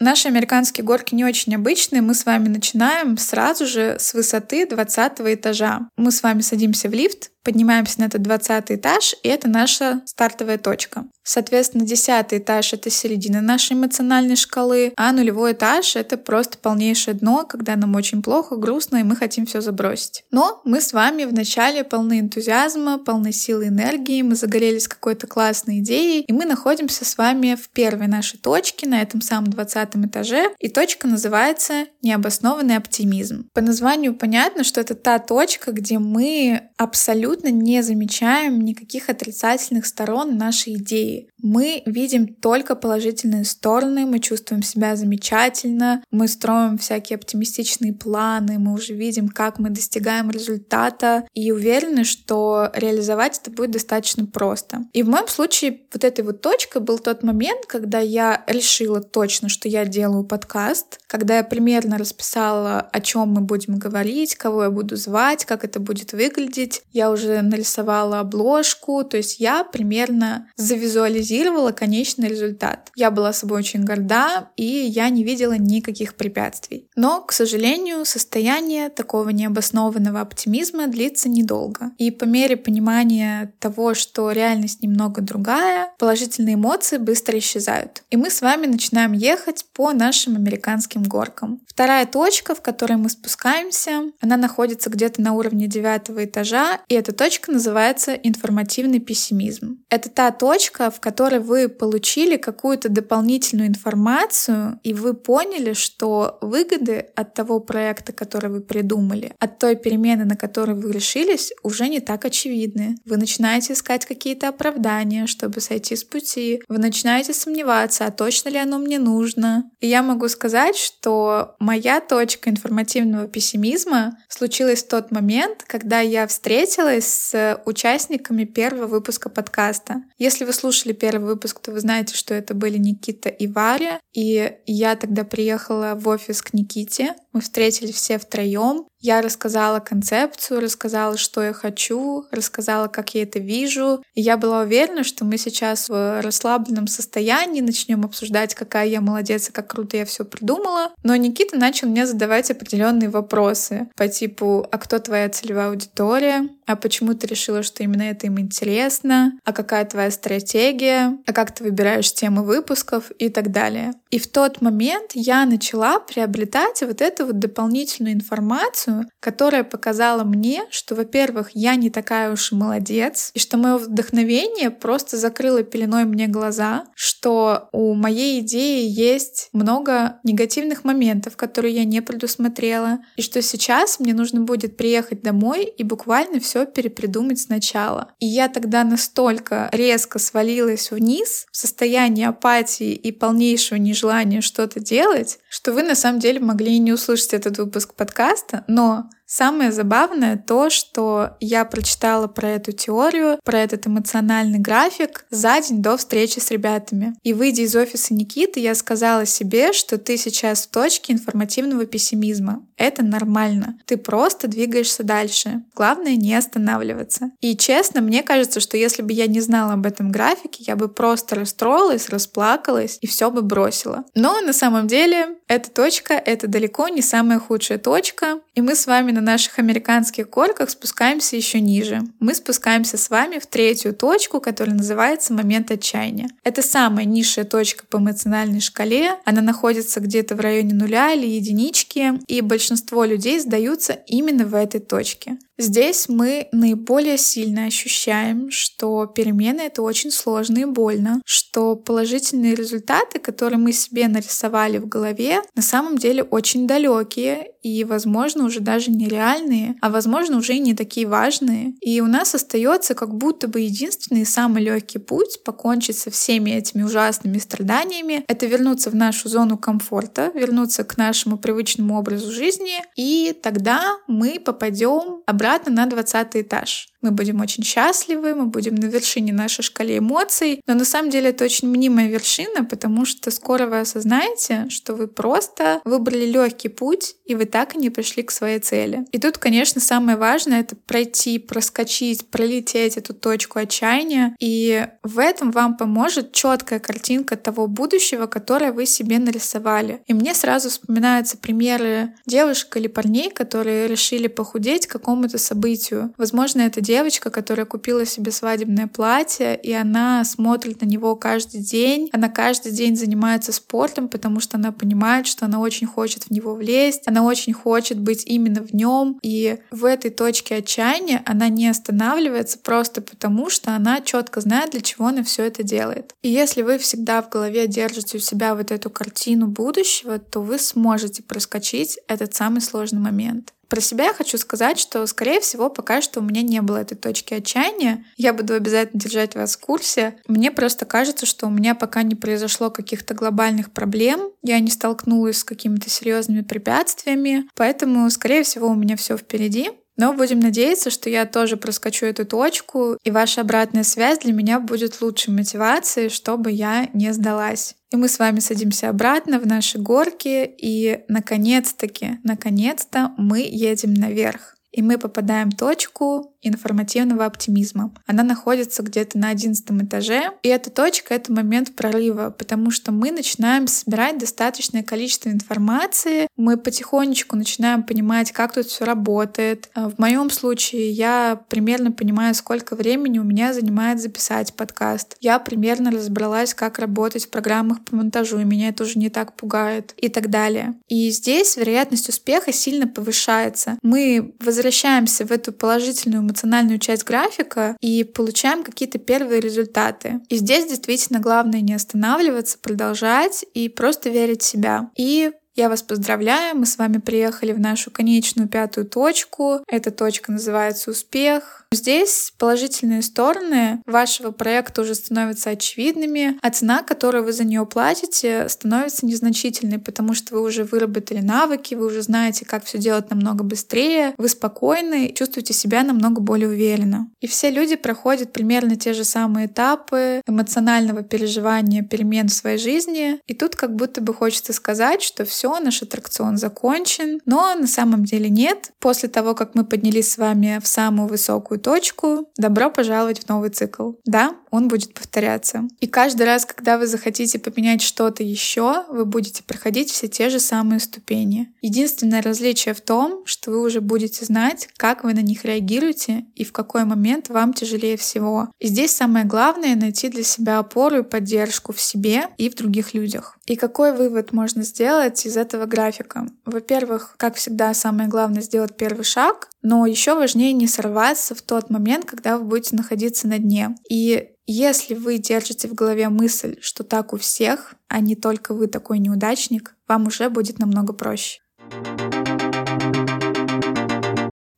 Наши 0.00 0.28
американские 0.28 0.82
горки 0.82 1.14
не 1.14 1.26
очень 1.26 1.54
обычные. 1.54 2.00
Мы 2.00 2.14
с 2.14 2.24
вами 2.24 2.48
начинаем 2.48 3.18
сразу 3.18 3.66
же 3.66 3.96
с 3.98 4.14
высоты 4.14 4.66
20 4.66 5.20
этажа. 5.20 5.80
Мы 5.98 6.10
с 6.10 6.22
вами 6.22 6.40
садимся 6.40 6.88
в 6.88 6.94
лифт, 6.94 7.30
поднимаемся 7.42 8.00
на 8.00 8.04
этот 8.04 8.22
20 8.22 8.72
этаж, 8.72 9.14
и 9.22 9.28
это 9.28 9.48
наша 9.48 10.02
стартовая 10.04 10.58
точка. 10.58 11.04
Соответственно, 11.22 11.86
10 11.86 12.32
этаж— 12.32 12.72
это 12.74 12.90
середина 12.90 13.40
нашей 13.40 13.74
эмоциональной 13.74 14.36
шкалы, 14.36 14.92
а 14.96 15.12
нулевой 15.12 15.52
этаж— 15.52 15.94
это 15.96 16.16
просто 16.16 16.58
полнейшее 16.58 17.14
дно, 17.14 17.44
когда 17.48 17.76
нам 17.76 17.94
очень 17.94 18.22
плохо, 18.22 18.56
грустно, 18.56 18.96
и 18.96 19.04
мы 19.04 19.16
хотим 19.16 19.46
все 19.46 19.60
забросить. 19.60 20.24
Но 20.30 20.60
мы 20.64 20.80
с 20.80 20.92
вами 20.92 21.24
вначале 21.24 21.84
полны 21.84 22.20
энтузиазма, 22.20 22.98
полны 22.98 23.32
силы 23.32 23.68
энергии, 23.68 24.22
мы 24.22 24.34
загорелись 24.34 24.88
какой-то 24.88 25.26
классной 25.26 25.78
идеей, 25.78 26.22
и 26.22 26.32
мы 26.32 26.46
находимся 26.46 27.04
с 27.04 27.16
вами 27.16 27.54
в 27.54 27.68
первой 27.68 28.08
нашей 28.08 28.38
точке, 28.38 28.88
на 28.88 29.00
этом 29.00 29.20
самом 29.20 29.50
20 29.50 29.96
этаже, 30.06 30.50
и 30.58 30.68
точка 30.68 31.06
называется 31.06 31.84
«необоснованный 32.02 32.76
оптимизм». 32.76 33.48
По 33.54 33.60
названию 33.60 34.14
понятно, 34.14 34.64
что 34.64 34.80
это 34.80 34.94
та 34.94 35.18
точка, 35.18 35.72
где 35.72 35.98
мы 35.98 36.70
абсолютно 36.76 37.29
не 37.38 37.82
замечаем 37.82 38.60
никаких 38.60 39.08
отрицательных 39.08 39.86
сторон 39.86 40.36
нашей 40.36 40.74
идеи. 40.74 41.28
Мы 41.42 41.82
видим 41.86 42.26
только 42.26 42.74
положительные 42.74 43.44
стороны, 43.44 44.06
мы 44.06 44.18
чувствуем 44.18 44.62
себя 44.62 44.96
замечательно, 44.96 46.02
мы 46.10 46.28
строим 46.28 46.78
всякие 46.78 47.16
оптимистичные 47.16 47.92
планы, 47.92 48.58
мы 48.58 48.74
уже 48.74 48.94
видим, 48.94 49.28
как 49.28 49.58
мы 49.58 49.70
достигаем 49.70 50.30
результата 50.30 51.26
и 51.34 51.50
уверены, 51.52 52.04
что 52.04 52.70
реализовать 52.74 53.38
это 53.38 53.50
будет 53.50 53.70
достаточно 53.70 54.26
просто. 54.26 54.86
И 54.92 55.02
в 55.02 55.08
моем 55.08 55.28
случае 55.28 55.80
вот 55.92 56.04
этой 56.04 56.24
вот 56.24 56.40
точкой 56.40 56.82
был 56.82 56.98
тот 56.98 57.22
момент, 57.22 57.66
когда 57.66 58.00
я 58.00 58.44
решила 58.46 59.00
точно, 59.00 59.48
что 59.48 59.68
я 59.68 59.84
делаю 59.84 60.24
подкаст, 60.24 61.00
когда 61.06 61.38
я 61.38 61.44
примерно 61.44 61.98
расписала, 61.98 62.80
о 62.80 63.00
чем 63.00 63.28
мы 63.28 63.40
будем 63.42 63.78
говорить, 63.78 64.34
кого 64.36 64.64
я 64.64 64.70
буду 64.70 64.96
звать, 64.96 65.44
как 65.44 65.64
это 65.64 65.80
будет 65.80 66.12
выглядеть. 66.12 66.82
Я 66.92 67.10
уже 67.10 67.19
нарисовала 67.42 68.20
обложку, 68.20 69.04
то 69.04 69.16
есть 69.16 69.40
я 69.40 69.64
примерно 69.64 70.48
завизуализировала 70.56 71.20
визуализировала 71.20 71.72
конечный 71.72 72.28
результат. 72.28 72.90
Я 72.96 73.10
была 73.10 73.32
собой 73.32 73.58
очень 73.58 73.84
горда, 73.84 74.50
и 74.56 74.64
я 74.64 75.08
не 75.08 75.24
видела 75.24 75.54
никаких 75.56 76.14
препятствий. 76.14 76.88
Но, 76.96 77.22
к 77.22 77.32
сожалению, 77.32 78.04
состояние 78.04 78.88
такого 78.88 79.30
необоснованного 79.30 80.20
оптимизма 80.20 80.86
длится 80.88 81.28
недолго. 81.28 81.92
И 81.98 82.10
по 82.10 82.24
мере 82.24 82.56
понимания 82.56 83.52
того, 83.58 83.94
что 83.94 84.32
реальность 84.32 84.82
немного 84.82 85.20
другая, 85.20 85.92
положительные 85.98 86.54
эмоции 86.54 86.98
быстро 86.98 87.38
исчезают. 87.38 88.02
И 88.10 88.16
мы 88.16 88.30
с 88.30 88.40
вами 88.40 88.66
начинаем 88.66 89.12
ехать 89.12 89.66
по 89.72 89.92
нашим 89.92 90.36
американским 90.36 91.02
горкам. 91.02 91.60
Вторая 91.66 92.06
точка, 92.06 92.54
в 92.54 92.60
которой 92.60 92.96
мы 92.96 93.08
спускаемся, 93.08 94.02
она 94.20 94.36
находится 94.36 94.90
где-то 94.90 95.22
на 95.22 95.32
уровне 95.32 95.66
девятого 95.66 96.24
этажа, 96.24 96.80
и 96.88 96.94
эта 97.10 97.24
точка 97.24 97.50
называется 97.50 98.14
информативный 98.14 99.00
пессимизм. 99.00 99.82
Это 99.88 100.08
та 100.08 100.30
точка, 100.30 100.90
в 100.90 101.00
которой 101.00 101.40
вы 101.40 101.68
получили 101.68 102.36
какую-то 102.36 102.88
дополнительную 102.88 103.68
информацию, 103.68 104.78
и 104.84 104.94
вы 104.94 105.14
поняли, 105.14 105.72
что 105.72 106.38
выгоды 106.40 107.06
от 107.16 107.34
того 107.34 107.58
проекта, 107.58 108.12
который 108.12 108.50
вы 108.50 108.60
придумали, 108.60 109.32
от 109.40 109.58
той 109.58 109.74
перемены, 109.74 110.24
на 110.24 110.36
которую 110.36 110.80
вы 110.80 110.92
решились, 110.92 111.52
уже 111.64 111.88
не 111.88 111.98
так 111.98 112.24
очевидны. 112.24 112.96
Вы 113.04 113.16
начинаете 113.16 113.72
искать 113.72 114.06
какие-то 114.06 114.48
оправдания, 114.48 115.26
чтобы 115.26 115.60
сойти 115.60 115.96
с 115.96 116.04
пути. 116.04 116.62
Вы 116.68 116.78
начинаете 116.78 117.32
сомневаться, 117.32 118.06
а 118.06 118.12
точно 118.12 118.50
ли 118.50 118.58
оно 118.58 118.78
мне 118.78 119.00
нужно. 119.00 119.68
И 119.80 119.88
я 119.88 120.02
могу 120.04 120.28
сказать, 120.28 120.76
что 120.76 121.56
моя 121.58 122.00
точка 122.00 122.50
информативного 122.50 123.26
пессимизма 123.26 124.18
случилась 124.28 124.84
в 124.84 124.88
тот 124.88 125.10
момент, 125.10 125.64
когда 125.66 125.98
я 125.98 126.28
встретилась 126.28 126.99
с 127.00 127.60
участниками 127.66 128.44
первого 128.44 128.86
выпуска 128.86 129.28
подкаста. 129.28 130.02
Если 130.18 130.44
вы 130.44 130.52
слушали 130.52 130.92
первый 130.92 131.26
выпуск, 131.26 131.60
то 131.60 131.72
вы 131.72 131.80
знаете, 131.80 132.14
что 132.14 132.34
это 132.34 132.54
были 132.54 132.78
Никита 132.78 133.28
и 133.28 133.46
Варя. 133.46 134.00
И 134.12 134.56
я 134.66 134.96
тогда 134.96 135.24
приехала 135.24 135.94
в 135.94 136.08
офис 136.08 136.42
к 136.42 136.52
Никите. 136.52 137.14
Мы 137.32 137.40
встретились 137.40 137.94
все 137.94 138.18
втроем. 138.18 138.86
Я 138.98 139.22
рассказала 139.22 139.80
концепцию, 139.80 140.60
рассказала, 140.60 141.16
что 141.16 141.42
я 141.42 141.54
хочу, 141.54 142.26
рассказала, 142.30 142.88
как 142.88 143.14
я 143.14 143.22
это 143.22 143.38
вижу. 143.38 144.02
И 144.14 144.20
я 144.20 144.36
была 144.36 144.60
уверена, 144.60 145.04
что 145.04 145.24
мы 145.24 145.38
сейчас 145.38 145.88
в 145.88 146.20
расслабленном 146.20 146.86
состоянии 146.86 147.62
начнем 147.62 148.04
обсуждать, 148.04 148.54
какая 148.54 148.86
я 148.88 149.00
молодец 149.00 149.48
и 149.48 149.52
как 149.52 149.68
круто 149.68 149.96
я 149.96 150.04
все 150.04 150.24
придумала. 150.24 150.92
Но 151.02 151.16
Никита 151.16 151.56
начал 151.56 151.88
мне 151.88 152.06
задавать 152.06 152.50
определенные 152.50 153.08
вопросы 153.08 153.88
по 153.96 154.06
типу, 154.06 154.66
а 154.70 154.76
кто 154.76 154.98
твоя 154.98 155.30
целевая 155.30 155.68
аудитория? 155.68 156.48
А 156.66 156.76
почему 156.76 157.14
ты 157.14 157.26
решила, 157.26 157.62
что 157.62 157.82
именно 157.82 158.02
это 158.02 158.26
им 158.26 158.38
интересно? 158.38 159.38
А 159.44 159.52
какая 159.52 159.84
твоя 159.86 160.10
стратегия? 160.10 161.18
А 161.26 161.32
как 161.32 161.54
ты 161.54 161.64
выбираешь 161.64 162.12
темы 162.12 162.44
выпусков 162.44 163.10
и 163.18 163.30
так 163.30 163.50
далее? 163.50 163.92
И 164.10 164.18
в 164.18 164.28
тот 164.28 164.60
момент 164.60 165.12
я 165.14 165.46
начала 165.46 166.00
приобретать 166.00 166.82
вот 166.82 167.00
эту 167.20 167.26
вот 167.26 167.38
дополнительную 167.38 168.14
информацию, 168.14 169.06
которая 169.20 169.62
показала 169.62 170.24
мне, 170.24 170.64
что, 170.70 170.94
во-первых, 170.94 171.50
я 171.54 171.74
не 171.74 171.90
такая 171.90 172.32
уж 172.32 172.52
и 172.52 172.54
молодец, 172.54 173.30
и 173.34 173.38
что 173.38 173.58
мое 173.58 173.76
вдохновение 173.76 174.70
просто 174.70 175.16
закрыло 175.16 175.62
пеленой 175.62 176.04
мне 176.04 176.26
глаза, 176.26 176.84
что 176.94 177.68
у 177.72 177.94
моей 177.94 178.40
идеи 178.40 178.88
есть 178.88 179.50
много 179.52 180.18
негативных 180.24 180.84
моментов, 180.84 181.36
которые 181.36 181.74
я 181.74 181.84
не 181.84 182.00
предусмотрела, 182.00 183.00
и 183.16 183.22
что 183.22 183.42
сейчас 183.42 184.00
мне 184.00 184.14
нужно 184.14 184.40
будет 184.40 184.76
приехать 184.76 185.22
домой 185.22 185.64
и 185.64 185.84
буквально 185.84 186.40
все 186.40 186.64
перепридумать 186.64 187.40
сначала. 187.40 188.12
И 188.18 188.26
я 188.26 188.48
тогда 188.48 188.84
настолько 188.84 189.68
резко 189.72 190.18
свалилась 190.18 190.90
вниз 190.90 191.46
в 191.52 191.56
состоянии 191.56 192.24
апатии 192.24 192.92
и 192.94 193.12
полнейшего 193.12 193.78
нежелания 193.78 194.40
что-то 194.40 194.80
делать, 194.80 195.38
что 195.50 195.72
вы 195.72 195.82
на 195.82 195.96
самом 195.96 196.20
деле 196.20 196.38
могли 196.38 196.78
не 196.78 196.92
услышать 196.92 197.34
этот 197.34 197.58
выпуск 197.58 197.94
подкаста, 197.94 198.64
но 198.68 199.10
Самое 199.32 199.70
забавное 199.70 200.36
то, 200.36 200.70
что 200.70 201.36
я 201.38 201.64
прочитала 201.64 202.26
про 202.26 202.48
эту 202.48 202.72
теорию, 202.72 203.38
про 203.44 203.60
этот 203.60 203.86
эмоциональный 203.86 204.58
график 204.58 205.24
за 205.30 205.60
день 205.60 205.80
до 205.80 205.96
встречи 205.96 206.40
с 206.40 206.50
ребятами. 206.50 207.14
И 207.22 207.32
выйдя 207.32 207.62
из 207.62 207.76
офиса 207.76 208.12
Никиты, 208.12 208.58
я 208.58 208.74
сказала 208.74 209.26
себе, 209.26 209.72
что 209.72 209.98
ты 209.98 210.16
сейчас 210.16 210.66
в 210.66 210.70
точке 210.70 211.12
информативного 211.12 211.86
пессимизма. 211.86 212.66
Это 212.76 213.04
нормально. 213.04 213.78
Ты 213.86 213.98
просто 213.98 214.48
двигаешься 214.48 215.04
дальше. 215.04 215.62
Главное 215.76 216.16
не 216.16 216.34
останавливаться. 216.34 217.30
И 217.40 217.56
честно, 217.56 218.00
мне 218.00 218.24
кажется, 218.24 218.58
что 218.58 218.76
если 218.76 219.02
бы 219.02 219.12
я 219.12 219.28
не 219.28 219.40
знала 219.40 219.74
об 219.74 219.86
этом 219.86 220.10
графике, 220.10 220.64
я 220.66 220.74
бы 220.74 220.88
просто 220.88 221.36
расстроилась, 221.36 222.08
расплакалась 222.08 222.98
и 223.00 223.06
все 223.06 223.30
бы 223.30 223.42
бросила. 223.42 224.06
Но 224.16 224.40
на 224.40 224.52
самом 224.52 224.88
деле 224.88 225.36
эта 225.46 225.70
точка— 225.70 226.14
это 226.26 226.48
далеко 226.48 226.88
не 226.88 227.02
самая 227.02 227.38
худшая 227.38 227.78
точка. 227.78 228.40
И 228.56 228.60
мы 228.60 228.74
с 228.74 228.86
вами 228.86 229.19
на 229.20 229.32
наших 229.32 229.58
американских 229.58 230.30
горках 230.30 230.70
спускаемся 230.70 231.36
еще 231.36 231.60
ниже. 231.60 232.00
Мы 232.18 232.34
спускаемся 232.34 232.96
с 232.96 233.10
вами 233.10 233.38
в 233.38 233.46
третью 233.46 233.94
точку, 233.94 234.40
которая 234.40 234.74
называется 234.74 235.34
момент 235.34 235.70
отчаяния. 235.70 236.28
Это 236.42 236.62
самая 236.62 237.04
низшая 237.04 237.44
точка 237.44 237.84
по 237.86 237.98
эмоциональной 237.98 238.60
шкале. 238.60 239.16
Она 239.24 239.42
находится 239.42 240.00
где-то 240.00 240.34
в 240.34 240.40
районе 240.40 240.74
нуля 240.74 241.12
или 241.12 241.26
единички, 241.26 242.14
и 242.26 242.40
большинство 242.40 243.04
людей 243.04 243.38
сдаются 243.40 243.92
именно 244.06 244.46
в 244.46 244.54
этой 244.54 244.80
точке. 244.80 245.38
Здесь 245.60 246.08
мы 246.08 246.48
наиболее 246.52 247.18
сильно 247.18 247.66
ощущаем, 247.66 248.50
что 248.50 249.04
перемены— 249.04 249.60
это 249.66 249.82
очень 249.82 250.10
сложно 250.10 250.60
и 250.60 250.64
больно, 250.64 251.20
что 251.26 251.76
положительные 251.76 252.54
результаты, 252.54 253.18
которые 253.18 253.58
мы 253.58 253.72
себе 253.72 254.08
нарисовали 254.08 254.78
в 254.78 254.88
голове, 254.88 255.42
на 255.54 255.60
самом 255.60 255.98
деле 255.98 256.22
очень 256.22 256.66
далекие 256.66 257.52
и, 257.62 257.84
возможно, 257.84 258.46
уже 258.46 258.60
даже 258.60 258.90
нереальные, 258.90 259.76
а, 259.82 259.90
возможно, 259.90 260.38
уже 260.38 260.54
и 260.54 260.60
не 260.60 260.72
такие 260.72 261.06
важные. 261.06 261.74
И 261.82 262.00
у 262.00 262.06
нас 262.06 262.34
остается 262.34 262.94
как 262.94 263.14
будто 263.14 263.46
бы 263.46 263.60
единственный 263.60 264.22
и 264.22 264.24
самый 264.24 264.62
легкий 264.62 264.98
путь 264.98 265.44
покончить 265.44 265.98
со 265.98 266.10
всеми 266.10 266.52
этими 266.52 266.84
ужасными 266.84 267.36
страданиями— 267.36 268.24
это 268.28 268.46
вернуться 268.46 268.88
в 268.88 268.94
нашу 268.94 269.28
зону 269.28 269.58
комфорта, 269.58 270.32
вернуться 270.34 270.84
к 270.84 270.96
нашему 270.96 271.36
привычному 271.36 271.98
образу 271.98 272.32
жизни, 272.32 272.82
и 272.96 273.38
тогда 273.42 273.98
мы 274.06 274.40
попадем 274.40 275.20
обратно 275.26 275.49
обратно 275.50 275.72
на 275.72 275.86
20 275.86 276.36
этаж. 276.36 276.88
Мы 277.02 277.12
будем 277.12 277.40
очень 277.40 277.64
счастливы, 277.64 278.34
мы 278.34 278.46
будем 278.46 278.74
на 278.74 278.86
вершине 278.86 279.32
нашей 279.32 279.62
шкале 279.62 279.98
эмоций, 279.98 280.60
но 280.66 280.74
на 280.74 280.84
самом 280.84 281.10
деле 281.10 281.30
это 281.30 281.44
очень 281.44 281.68
мнимая 281.68 282.08
вершина, 282.08 282.64
потому 282.64 283.04
что 283.04 283.30
скоро 283.30 283.66
вы 283.66 283.80
осознаете, 283.80 284.66
что 284.68 284.94
вы 284.94 285.08
просто 285.08 285.80
выбрали 285.84 286.26
легкий 286.26 286.68
путь, 286.68 287.16
и 287.24 287.34
вы 287.34 287.46
так 287.46 287.74
и 287.74 287.78
не 287.78 287.90
пришли 287.90 288.22
к 288.22 288.30
своей 288.30 288.58
цели. 288.58 289.06
И 289.12 289.18
тут, 289.18 289.38
конечно, 289.38 289.80
самое 289.80 290.18
важное— 290.18 290.60
это 290.62 290.76
пройти, 290.76 291.38
проскочить, 291.38 292.28
пролететь 292.28 292.96
эту 292.96 293.14
точку 293.14 293.58
отчаяния, 293.58 294.36
и 294.38 294.86
в 295.02 295.18
этом 295.18 295.50
вам 295.52 295.76
поможет 295.76 296.32
четкая 296.32 296.80
картинка 296.80 297.36
того 297.36 297.66
будущего, 297.66 298.26
которое 298.26 298.72
вы 298.72 298.84
себе 298.86 299.18
нарисовали. 299.18 300.02
И 300.06 300.12
мне 300.12 300.34
сразу 300.34 300.68
вспоминаются 300.68 301.38
примеры 301.38 302.14
девушек 302.26 302.76
или 302.76 302.88
парней, 302.88 303.30
которые 303.30 303.88
решили 303.88 304.26
похудеть 304.26 304.86
какому-то 304.86 305.38
событию. 305.38 306.12
Возможно, 306.18 306.62
это 306.62 306.80
девочка, 306.90 307.30
которая 307.30 307.66
купила 307.66 308.04
себе 308.04 308.32
свадебное 308.32 308.88
платье, 308.88 309.54
и 309.54 309.72
она 309.72 310.24
смотрит 310.24 310.80
на 310.82 310.86
него 310.86 311.14
каждый 311.14 311.60
день. 311.60 312.10
Она 312.12 312.28
каждый 312.28 312.72
день 312.72 312.96
занимается 312.96 313.52
спортом, 313.52 314.08
потому 314.08 314.40
что 314.40 314.56
она 314.56 314.72
понимает, 314.72 315.28
что 315.28 315.46
она 315.46 315.60
очень 315.60 315.86
хочет 315.86 316.24
в 316.24 316.30
него 316.32 316.56
влезть, 316.56 317.06
она 317.06 317.22
очень 317.22 317.52
хочет 317.52 318.00
быть 318.00 318.24
именно 318.26 318.60
в 318.62 318.74
нем. 318.74 319.20
И 319.22 319.58
в 319.70 319.84
этой 319.84 320.10
точке 320.10 320.56
отчаяния 320.56 321.22
она 321.26 321.48
не 321.48 321.68
останавливается 321.68 322.58
просто 322.58 323.02
потому, 323.02 323.50
что 323.50 323.76
она 323.76 324.00
четко 324.00 324.40
знает, 324.40 324.72
для 324.72 324.80
чего 324.80 325.06
она 325.06 325.22
все 325.22 325.44
это 325.44 325.62
делает. 325.62 326.12
И 326.22 326.28
если 326.28 326.62
вы 326.62 326.78
всегда 326.78 327.22
в 327.22 327.28
голове 327.28 327.68
держите 327.68 328.18
у 328.18 328.20
себя 328.20 328.56
вот 328.56 328.72
эту 328.72 328.90
картину 328.90 329.46
будущего, 329.46 330.18
то 330.18 330.40
вы 330.40 330.58
сможете 330.58 331.22
проскочить 331.22 332.00
этот 332.08 332.34
самый 332.34 332.60
сложный 332.60 333.00
момент. 333.00 333.52
Про 333.70 333.80
себя 333.80 334.06
я 334.06 334.12
хочу 334.12 334.36
сказать, 334.36 334.80
что, 334.80 335.06
скорее 335.06 335.40
всего, 335.40 335.70
пока 335.70 336.02
что 336.02 336.18
у 336.18 336.24
меня 336.24 336.42
не 336.42 336.60
было 336.60 336.78
этой 336.78 336.96
точки 336.96 337.34
отчаяния. 337.34 338.04
Я 338.16 338.32
буду 338.32 338.54
обязательно 338.54 339.00
держать 339.00 339.36
вас 339.36 339.56
в 339.56 339.60
курсе. 339.60 340.16
Мне 340.26 340.50
просто 340.50 340.84
кажется, 340.84 341.24
что 341.24 341.46
у 341.46 341.50
меня 341.50 341.76
пока 341.76 342.02
не 342.02 342.16
произошло 342.16 342.70
каких-то 342.70 343.14
глобальных 343.14 343.70
проблем, 343.70 344.30
я 344.42 344.58
не 344.58 344.70
столкнулась 344.70 345.38
с 345.38 345.44
какими-то 345.44 345.88
серьезными 345.88 346.42
препятствиями, 346.42 347.48
поэтому, 347.54 348.10
скорее 348.10 348.42
всего, 348.42 348.68
у 348.68 348.74
меня 348.74 348.96
все 348.96 349.16
впереди. 349.16 349.70
Но 349.96 350.14
будем 350.14 350.40
надеяться, 350.40 350.90
что 350.90 351.10
я 351.10 351.26
тоже 351.26 351.56
проскочу 351.56 352.06
эту 352.06 352.24
точку, 352.24 352.96
и 353.02 353.10
ваша 353.10 353.42
обратная 353.42 353.82
связь 353.82 354.18
для 354.20 354.32
меня 354.32 354.60
будет 354.60 355.00
лучшей 355.00 355.34
мотивацией, 355.34 356.08
чтобы 356.08 356.50
я 356.52 356.88
не 356.94 357.12
сдалась. 357.12 357.74
И 357.92 357.96
мы 357.96 358.08
с 358.08 358.18
вами 358.18 358.40
садимся 358.40 358.88
обратно 358.88 359.38
в 359.38 359.46
наши 359.46 359.78
горки, 359.78 360.50
и 360.56 361.00
наконец-таки, 361.08 362.18
наконец-то 362.24 363.12
мы 363.18 363.40
едем 363.40 363.94
наверх 363.94 364.56
и 364.72 364.82
мы 364.82 364.98
попадаем 364.98 365.50
в 365.50 365.56
точку 365.56 366.34
информативного 366.42 367.26
оптимизма. 367.26 367.92
Она 368.06 368.22
находится 368.22 368.82
где-то 368.82 369.18
на 369.18 369.28
одиннадцатом 369.28 369.84
этаже, 369.84 370.32
и 370.42 370.48
эта 370.48 370.70
точка— 370.70 371.14
это 371.16 371.32
момент 371.32 371.76
прорыва, 371.76 372.30
потому 372.30 372.70
что 372.70 372.92
мы 372.92 373.10
начинаем 373.10 373.66
собирать 373.66 374.18
достаточное 374.18 374.82
количество 374.82 375.28
информации, 375.28 376.28
мы 376.36 376.56
потихонечку 376.56 377.36
начинаем 377.36 377.82
понимать, 377.82 378.32
как 378.32 378.54
тут 378.54 378.66
все 378.66 378.84
работает. 378.84 379.68
А 379.74 379.90
в 379.90 379.98
моем 379.98 380.30
случае 380.30 380.90
я 380.90 381.40
примерно 381.48 381.92
понимаю, 381.92 382.34
сколько 382.34 382.74
времени 382.74 383.18
у 383.18 383.24
меня 383.24 383.52
занимает 383.52 384.00
записать 384.00 384.54
подкаст. 384.54 385.16
Я 385.20 385.38
примерно 385.38 385.90
разобралась, 385.90 386.54
как 386.54 386.78
работать 386.78 387.26
в 387.26 387.30
программах 387.30 387.84
по 387.84 387.96
монтажу, 387.96 388.38
и 388.38 388.44
меня 388.44 388.68
это 388.68 388.84
уже 388.84 388.98
не 388.98 389.10
так 389.10 389.34
пугает 389.34 389.92
и 389.98 390.08
так 390.08 390.30
далее. 390.30 390.74
И 390.88 391.10
здесь 391.10 391.56
вероятность 391.56 392.08
успеха 392.08 392.52
сильно 392.52 392.86
повышается. 392.86 393.78
Мы 393.82 394.34
возвращаемся 394.40 394.59
возвращаемся 394.60 395.24
в 395.24 395.32
эту 395.32 395.52
положительную 395.52 396.22
эмоциональную 396.22 396.78
часть 396.78 397.04
графика 397.04 397.76
и 397.80 398.04
получаем 398.04 398.62
какие-то 398.62 398.98
первые 398.98 399.40
результаты. 399.40 400.20
И 400.28 400.36
здесь 400.36 400.66
действительно 400.66 401.18
главное 401.18 401.62
не 401.62 401.74
останавливаться, 401.74 402.58
продолжать 402.58 403.44
и 403.54 403.70
просто 403.70 404.10
верить 404.10 404.42
в 404.42 404.46
себя. 404.46 404.90
И 404.96 405.32
я 405.56 405.68
вас 405.68 405.82
поздравляю, 405.82 406.56
мы 406.56 406.66
с 406.66 406.76
вами 406.78 406.98
приехали 406.98 407.52
в 407.52 407.60
нашу 407.60 407.90
конечную 407.90 408.48
пятую 408.48 408.86
точку. 408.86 409.60
Эта 409.66 409.90
точка 409.90 410.30
называется 410.30 410.90
успех. 410.90 411.59
Здесь 411.72 412.32
положительные 412.36 413.00
стороны 413.00 413.80
вашего 413.86 414.32
проекта 414.32 414.82
уже 414.82 414.96
становятся 414.96 415.50
очевидными, 415.50 416.36
а 416.42 416.50
цена, 416.50 416.82
которую 416.82 417.22
вы 417.22 417.32
за 417.32 417.44
нее 417.44 417.64
платите, 417.64 418.48
становится 418.48 419.06
незначительной, 419.06 419.78
потому 419.78 420.14
что 420.14 420.34
вы 420.34 420.42
уже 420.42 420.64
выработали 420.64 421.20
навыки, 421.20 421.76
вы 421.76 421.86
уже 421.86 422.02
знаете, 422.02 422.44
как 422.44 422.64
все 422.64 422.78
делать 422.78 423.08
намного 423.10 423.44
быстрее, 423.44 424.14
вы 424.18 424.28
спокойны, 424.28 425.12
чувствуете 425.12 425.52
себя 425.52 425.84
намного 425.84 426.20
более 426.20 426.48
уверенно. 426.48 427.08
И 427.20 427.28
все 427.28 427.50
люди 427.50 427.76
проходят 427.76 428.32
примерно 428.32 428.74
те 428.74 428.92
же 428.92 429.04
самые 429.04 429.46
этапы 429.46 430.22
эмоционального 430.26 431.04
переживания 431.04 431.84
перемен 431.84 432.26
в 432.26 432.34
своей 432.34 432.58
жизни. 432.58 433.20
И 433.28 433.34
тут 433.34 433.54
как 433.54 433.76
будто 433.76 434.00
бы 434.00 434.12
хочется 434.12 434.52
сказать, 434.52 435.02
что 435.02 435.24
все, 435.24 435.60
наш 435.60 435.82
аттракцион 435.82 436.36
закончен, 436.36 437.20
но 437.26 437.54
на 437.54 437.68
самом 437.68 438.04
деле 438.04 438.28
нет. 438.28 438.72
После 438.80 439.08
того, 439.08 439.36
как 439.36 439.54
мы 439.54 439.64
поднялись 439.64 440.10
с 440.10 440.18
вами 440.18 440.58
в 440.60 440.66
самую 440.66 441.08
высокую 441.08 441.59
точку, 441.60 442.30
добро 442.36 442.70
пожаловать 442.70 443.20
в 443.20 443.28
новый 443.28 443.50
цикл. 443.50 443.92
Да, 444.04 444.34
он 444.50 444.68
будет 444.68 444.94
повторяться. 444.94 445.68
И 445.80 445.86
каждый 445.86 446.24
раз, 446.26 446.44
когда 446.44 446.78
вы 446.78 446.86
захотите 446.86 447.38
поменять 447.38 447.82
что-то 447.82 448.22
еще, 448.22 448.84
вы 448.88 449.04
будете 449.04 449.42
проходить 449.42 449.90
все 449.90 450.08
те 450.08 450.28
же 450.28 450.40
самые 450.40 450.80
ступени. 450.80 451.52
Единственное 451.60 452.22
различие 452.22 452.74
в 452.74 452.80
том, 452.80 453.22
что 453.26 453.50
вы 453.50 453.62
уже 453.62 453.80
будете 453.80 454.24
знать, 454.24 454.68
как 454.76 455.04
вы 455.04 455.14
на 455.14 455.20
них 455.20 455.44
реагируете 455.44 456.26
и 456.34 456.44
в 456.44 456.52
какой 456.52 456.84
момент 456.84 457.28
вам 457.28 457.52
тяжелее 457.52 457.96
всего. 457.96 458.48
И 458.58 458.66
здесь 458.66 458.90
самое 458.90 459.24
главное— 459.24 459.74
найти 459.76 460.08
для 460.08 460.24
себя 460.24 460.58
опору 460.58 460.98
и 460.98 461.02
поддержку 461.02 461.72
в 461.72 461.80
себе 461.80 462.24
и 462.38 462.50
в 462.50 462.54
других 462.54 462.94
людях. 462.94 463.38
И 463.46 463.56
какой 463.56 463.96
вывод 463.96 464.32
можно 464.32 464.62
сделать 464.62 465.26
из 465.26 465.36
этого 465.36 465.66
графика? 465.66 466.26
Во-первых, 466.44 467.14
как 467.16 467.34
всегда, 467.36 467.74
самое 467.74 468.08
главное 468.08 468.42
сделать 468.42 468.76
первый 468.76 469.04
шаг, 469.04 469.48
но 469.62 469.86
еще 469.86 470.14
важнее 470.14 470.52
не 470.52 470.66
сорваться 470.66 471.34
в 471.34 471.42
тот 471.42 471.70
момент, 471.70 472.04
когда 472.04 472.38
вы 472.38 472.44
будете 472.44 472.76
находиться 472.76 473.28
на 473.28 473.38
дне. 473.38 473.74
И 473.88 474.30
если 474.46 474.94
вы 474.94 475.18
держите 475.18 475.68
в 475.68 475.74
голове 475.74 476.08
мысль, 476.08 476.56
что 476.60 476.82
так 476.82 477.12
у 477.12 477.16
всех, 477.16 477.74
а 477.88 478.00
не 478.00 478.16
только 478.16 478.54
вы 478.54 478.66
такой 478.66 478.98
неудачник, 478.98 479.76
вам 479.86 480.06
уже 480.06 480.28
будет 480.30 480.58
намного 480.58 480.92
проще. 480.92 481.40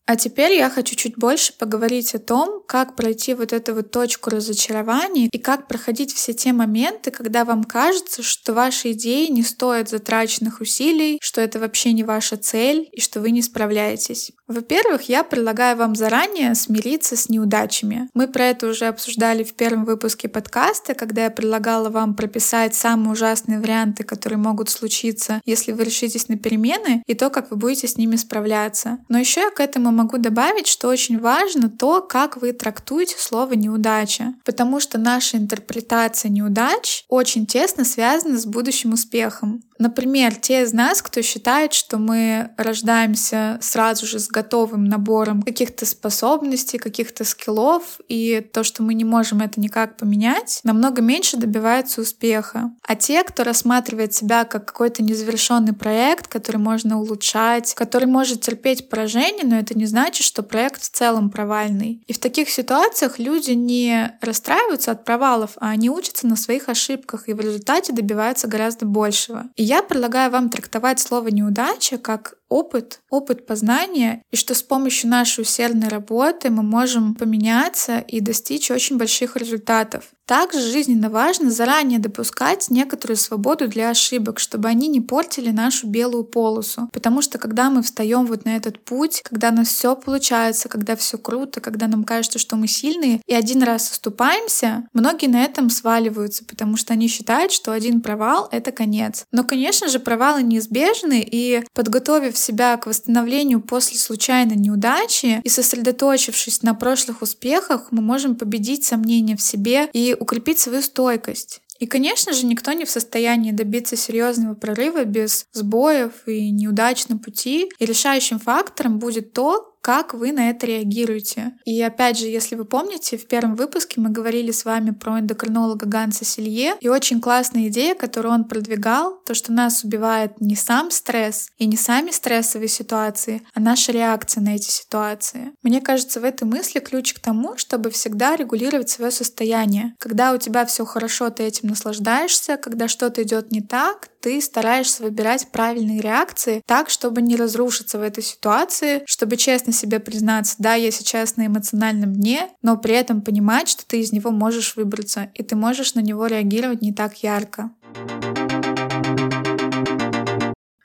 А 0.07 0.17
теперь 0.17 0.53
я 0.55 0.69
хочу 0.69 0.97
чуть 0.97 1.17
больше 1.17 1.53
поговорить 1.57 2.15
о 2.15 2.19
том, 2.19 2.63
как 2.67 2.97
пройти 2.97 3.35
вот 3.35 3.53
эту 3.53 3.75
вот 3.75 3.91
точку 3.93 4.31
разочарования 4.31 5.29
и 5.31 5.39
как 5.39 5.69
проходить 5.69 6.13
все 6.13 6.35
те 6.35 6.53
моменты, 6.53 7.11
когда 7.11 7.45
вам 7.45 7.63
кажется, 7.65 8.23
что 8.23 8.53
ваши 8.53 8.93
идеи 8.93 9.27
не 9.29 9.43
стоят 9.43 9.89
затраченных 9.89 10.61
усилий, 10.61 11.19
что 11.23 11.41
это 11.41 11.61
вообще 11.61 11.93
не 11.93 12.03
ваша 12.03 12.37
цель 12.37 12.89
и 12.91 13.01
что 13.01 13.21
вы 13.21 13.31
не 13.31 13.43
справляетесь. 13.43 14.33
Во-первых, 14.49 15.09
я 15.09 15.23
предлагаю 15.23 15.77
вам 15.77 15.95
заранее 15.95 16.55
смириться 16.55 17.17
с 17.17 17.29
неудачами. 17.29 18.11
Мы 18.13 18.27
про 18.27 18.47
это 18.47 18.67
уже 18.67 18.87
обсуждали 18.87 19.45
в 19.45 19.55
первом 19.55 19.85
выпуске 19.85 20.29
подкаста, 20.29 20.95
когда 20.95 21.25
я 21.25 21.31
предлагала 21.31 21.91
вам 21.91 22.15
прописать 22.15 22.75
самые 22.75 23.13
ужасные 23.13 23.61
варианты, 23.61 24.03
которые 24.03 24.39
могут 24.39 24.69
случиться, 24.69 25.41
если 25.45 25.73
вы 25.73 25.85
решитесь 25.85 26.29
на 26.29 26.37
перемены, 26.37 27.03
и 27.07 27.15
то, 27.15 27.31
как 27.31 27.51
вы 27.51 27.57
будете 27.57 27.87
с 27.87 27.97
ними 27.97 28.17
справляться. 28.17 28.99
Но 29.09 29.19
еще 29.19 29.43
я 29.43 29.51
к 29.51 29.61
этому 29.61 29.92
могу 29.93 30.19
добавить, 30.19 30.67
что 30.67 30.89
очень 30.89 31.19
важно 31.19 31.71
то, 31.71 32.01
как 32.01 32.37
вы 32.37 32.53
трактуете 32.53 33.17
слово 33.19 33.53
неудача, 33.53 34.35
потому 34.45 34.81
что 34.81 34.99
наша 34.99 35.37
интерпретация 35.37 36.31
неудач 36.31 37.05
очень 37.09 37.47
тесно 37.47 37.85
связана 37.85 38.39
с 38.39 38.47
будущим 38.47 38.93
успехом. 38.93 39.63
Например, 39.79 40.35
те 40.35 40.63
из 40.63 40.73
нас, 40.73 41.03
кто 41.03 41.23
считает, 41.23 41.73
что 41.73 41.99
мы 41.99 42.51
рождаемся 42.57 43.59
сразу 43.61 44.07
же 44.07 44.19
с 44.19 44.29
готовым 44.29 44.85
набором 44.85 45.43
каких-то 45.43 45.87
способностей, 45.87 46.79
каких-то 46.79 47.25
скиллов, 47.25 48.01
и 48.09 48.47
то, 48.53 48.65
что 48.65 48.83
мы 48.83 48.95
не 48.95 49.05
можем 49.05 49.41
это 49.41 49.61
никак 49.61 49.97
поменять, 49.97 50.61
намного 50.63 51.03
меньше 51.03 51.37
добивается 51.37 52.01
успеха. 52.01 52.71
А 52.87 52.95
те, 52.95 53.23
кто 53.25 53.45
рассматривает 53.45 54.15
себя 54.15 54.45
как 54.45 54.67
какой-то 54.67 55.03
незавершенный 55.03 55.73
проект, 55.73 56.29
который 56.29 56.59
можно 56.59 57.01
улучшать, 57.01 57.75
который 57.75 58.07
может 58.07 58.41
терпеть 58.41 58.89
поражение, 58.89 59.45
но 59.45 59.59
это 59.59 59.77
не 59.77 59.87
значит, 59.87 60.25
что 60.25 60.43
проект 60.43 60.83
в 60.83 60.91
целом 60.91 61.31
провальный. 61.31 62.03
И 62.07 62.13
в 62.13 62.19
таких 62.19 62.51
ситуациях 62.51 63.19
люди 63.19 63.53
не 63.53 64.17
расстраиваются 64.21 64.93
от 64.93 65.05
провалов, 65.05 65.53
а 65.57 65.71
они 65.71 65.91
учатся 65.91 66.27
на 66.27 66.37
своих 66.37 66.69
ошибках 66.69 67.29
и 67.29 67.33
в 67.33 67.41
результате 67.41 67.93
добиваются 67.93 68.47
гораздо 68.47 68.87
большего. 68.87 69.47
И 69.57 69.72
я 69.73 69.83
предлагаю 69.83 70.31
вам 70.31 70.51
трактовать 70.51 71.01
слово 71.01 71.29
«неудача» 71.29 71.97
как 71.97 72.35
опыт, 72.53 73.01
опыт 73.11 73.47
познания, 73.47 74.23
и 74.31 74.37
что 74.37 74.55
с 74.55 74.63
помощью 74.63 75.11
нашей 75.11 75.43
усердной 75.43 75.89
работы 75.89 76.51
мы 76.51 76.63
можем 76.63 77.15
поменяться 77.15 77.99
и 77.99 78.21
достичь 78.21 78.71
очень 78.71 78.99
больших 78.99 79.37
результатов. 79.37 80.05
Также 80.27 80.61
жизненно 80.61 81.11
важно 81.11 81.51
заранее 81.51 81.99
допускать 81.99 82.71
некоторую 82.71 83.17
свободу 83.17 83.69
для 83.69 83.91
ошибок, 83.91 84.39
чтобы 84.39 84.69
они 84.69 84.89
не 84.89 85.01
портили 85.01 85.51
нашу 85.51 85.89
белую 85.89 86.25
полосу. 86.25 86.89
Потому 86.93 87.23
что 87.23 87.39
когда 87.39 87.71
мы 87.71 87.83
встаем 87.83 88.27
вот 88.27 88.45
на 88.45 88.57
этот 88.57 88.83
путь, 88.85 89.23
когда 89.25 89.49
у 89.49 89.53
нас 89.53 89.69
все 89.69 89.97
получается, 89.97 90.69
когда 90.69 90.95
все 90.97 91.19
круто, 91.19 91.61
когда 91.61 91.87
нам 91.87 92.05
кажется, 92.05 92.39
что 92.39 92.57
мы 92.57 92.69
сильные, 92.69 93.21
и 93.27 93.35
один 93.35 93.63
раз 93.63 93.91
оступаемся, 93.91 94.87
многие 94.93 95.27
на 95.27 95.43
этом 95.43 95.71
сваливаются, 95.71 96.45
потому 96.45 96.77
что 96.77 96.93
они 96.93 97.09
считают, 97.09 97.53
что 97.53 97.73
один 97.73 98.01
провал— 98.01 98.49
это 98.53 98.73
конец. 98.73 99.25
Но, 99.33 99.45
конечно 99.45 99.89
же, 99.89 99.99
провалы 99.99 100.43
неизбежны, 100.43 101.23
и 101.33 101.65
подготовив 101.75 102.37
себя 102.43 102.77
к 102.77 102.87
восстановлению 102.87 103.61
после 103.61 103.99
случайной 103.99 104.57
неудачи 104.57 105.41
и 105.43 105.49
сосредоточившись 105.49 106.63
на 106.63 106.75
прошлых 106.75 107.23
успехах, 107.23 107.89
мы 107.91 108.03
можем 108.03 108.37
победить 108.37 108.85
сомнения 108.85 109.37
в 109.37 109.43
себе 109.43 109.89
и 109.93 110.17
укрепить 110.19 110.59
свою 110.59 110.83
стойкость. 110.83 111.61
И, 111.83 111.87
конечно 111.87 112.33
же, 112.33 112.47
никто 112.47 112.71
не 112.73 112.85
в 112.85 112.91
состоянии 112.91 113.51
добиться 113.51 113.97
серьезного 113.97 114.55
прорыва 114.55 115.05
без 115.05 115.47
сбоев 115.53 116.13
и 116.27 116.53
неудач 116.53 117.09
на 117.09 117.19
пути. 117.19 117.73
И 117.81 117.85
решающим 117.85 118.39
фактором 118.39 119.01
будет 119.01 119.33
то, 119.33 119.72
как 119.83 120.15
вы 120.15 120.33
на 120.33 120.49
это 120.49 120.67
реагируете. 120.67 121.53
И 121.65 121.83
опять 121.83 122.17
же, 122.17 122.27
если 122.27 122.55
вы 122.55 122.65
помните, 122.65 123.19
в 123.19 123.27
первом 123.27 123.57
выпуске 123.57 124.01
мы 124.01 124.11
говорили 124.11 124.53
с 124.53 124.65
вами 124.65 124.93
про 124.93 125.19
эндокринолога 125.19 125.87
Ганса 125.87 126.25
Селье, 126.25 126.77
и 126.81 126.89
очень 126.89 127.21
классная 127.21 127.67
идея, 127.67 127.95
которую 127.95 128.33
он 128.33 128.45
продвигал, 128.45 129.21
то, 129.27 129.35
что 129.35 129.53
нас 129.53 129.83
убивает 129.83 130.41
не 130.41 130.55
сам 130.55 130.91
стресс 130.91 131.51
и 131.59 131.67
не 131.67 131.77
сами 131.77 132.13
стрессовые 132.13 132.69
ситуации, 132.69 133.43
а 133.53 133.61
наша 133.61 133.93
реакция 133.93 134.41
на 134.41 134.55
эти 134.55 134.71
ситуации. 134.71 135.53
Мне 135.63 135.81
кажется, 135.81 136.21
в 136.21 136.25
этой 136.25 136.45
мысли 136.45 136.79
ключ 136.79 137.13
к 137.13 137.19
тому, 137.19 137.57
чтобы 137.57 137.91
всегда 137.91 138.37
регулировать 138.37 138.89
свое 138.89 139.11
состояние. 139.11 139.95
Когда 139.99 140.33
у 140.33 140.39
тебя 140.39 140.65
все 140.65 140.85
хорошо, 140.85 141.31
ты 141.31 141.43
этим 141.43 141.69
наслаждаешься, 141.69 142.57
когда 142.57 142.87
что-то 142.87 143.25
идет 143.25 143.51
не 143.51 143.61
так, 143.61 144.12
ты 144.23 144.41
стараешься 144.41 145.03
выбирать 145.03 145.49
правильные 145.51 146.01
реакции 146.01 146.63
так, 146.65 146.89
чтобы 146.89 147.21
не 147.21 147.37
разрушиться 147.37 147.99
в 147.99 148.03
этой 148.03 148.23
ситуации, 148.23 149.03
чтобы 149.05 149.37
честно 149.37 149.73
себе 149.73 149.99
признаться, 149.99 150.55
да, 150.59 150.75
я 150.75 150.91
сейчас 150.91 151.37
на 151.37 151.47
эмоциональном 151.47 152.13
дне, 152.13 152.49
но 152.63 152.77
при 152.77 152.95
этом 152.95 153.21
понимать, 153.21 153.69
что 153.69 153.85
ты 153.85 154.01
из 154.01 154.13
него 154.13 154.31
можешь 154.31 154.77
выбраться, 154.77 155.31
и 155.35 155.43
ты 155.43 155.57
можешь 155.57 155.95
на 155.95 156.01
него 156.01 156.27
реагировать 156.27 156.83
не 156.83 156.93
так 156.93 157.23
ярко. 157.23 157.71